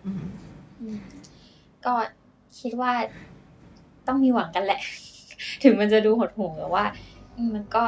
[0.05, 0.25] อืม
[0.81, 0.99] อืม
[1.87, 1.95] ก็
[2.61, 2.93] คิดว่า
[4.07, 4.81] ต้องมีหวังกันแหละ
[5.63, 6.85] ถึงมันจะดูหดหู่แต่ว่า
[7.37, 7.83] อืมมันก็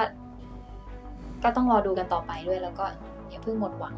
[1.42, 2.84] ก็ต้องรอดูกันต่อไปด้วยแล้วก็
[3.28, 3.94] อย่าเพิ่งหมดหวัง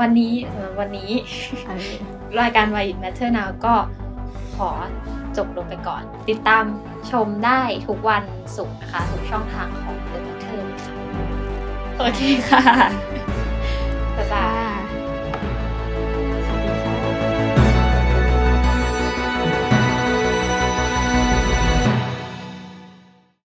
[0.00, 1.10] วันนี้สำหรับวันนี้
[1.66, 1.92] เออ
[2.40, 3.74] รายการ Why It Matter Now ก็
[4.09, 4.09] ข
[4.68, 4.70] อ
[5.36, 6.64] จบลงไปก่อน ติดตาม
[7.10, 8.22] ชมได้ทุกวัน
[8.56, 10.94] ศุกร์นะคะ ทุกช่องทางของเ The Matter ค่ะ
[11.98, 12.62] โอเคค่ะ
[14.16, 14.46] บ๊ายบา
[14.78, 14.79] ย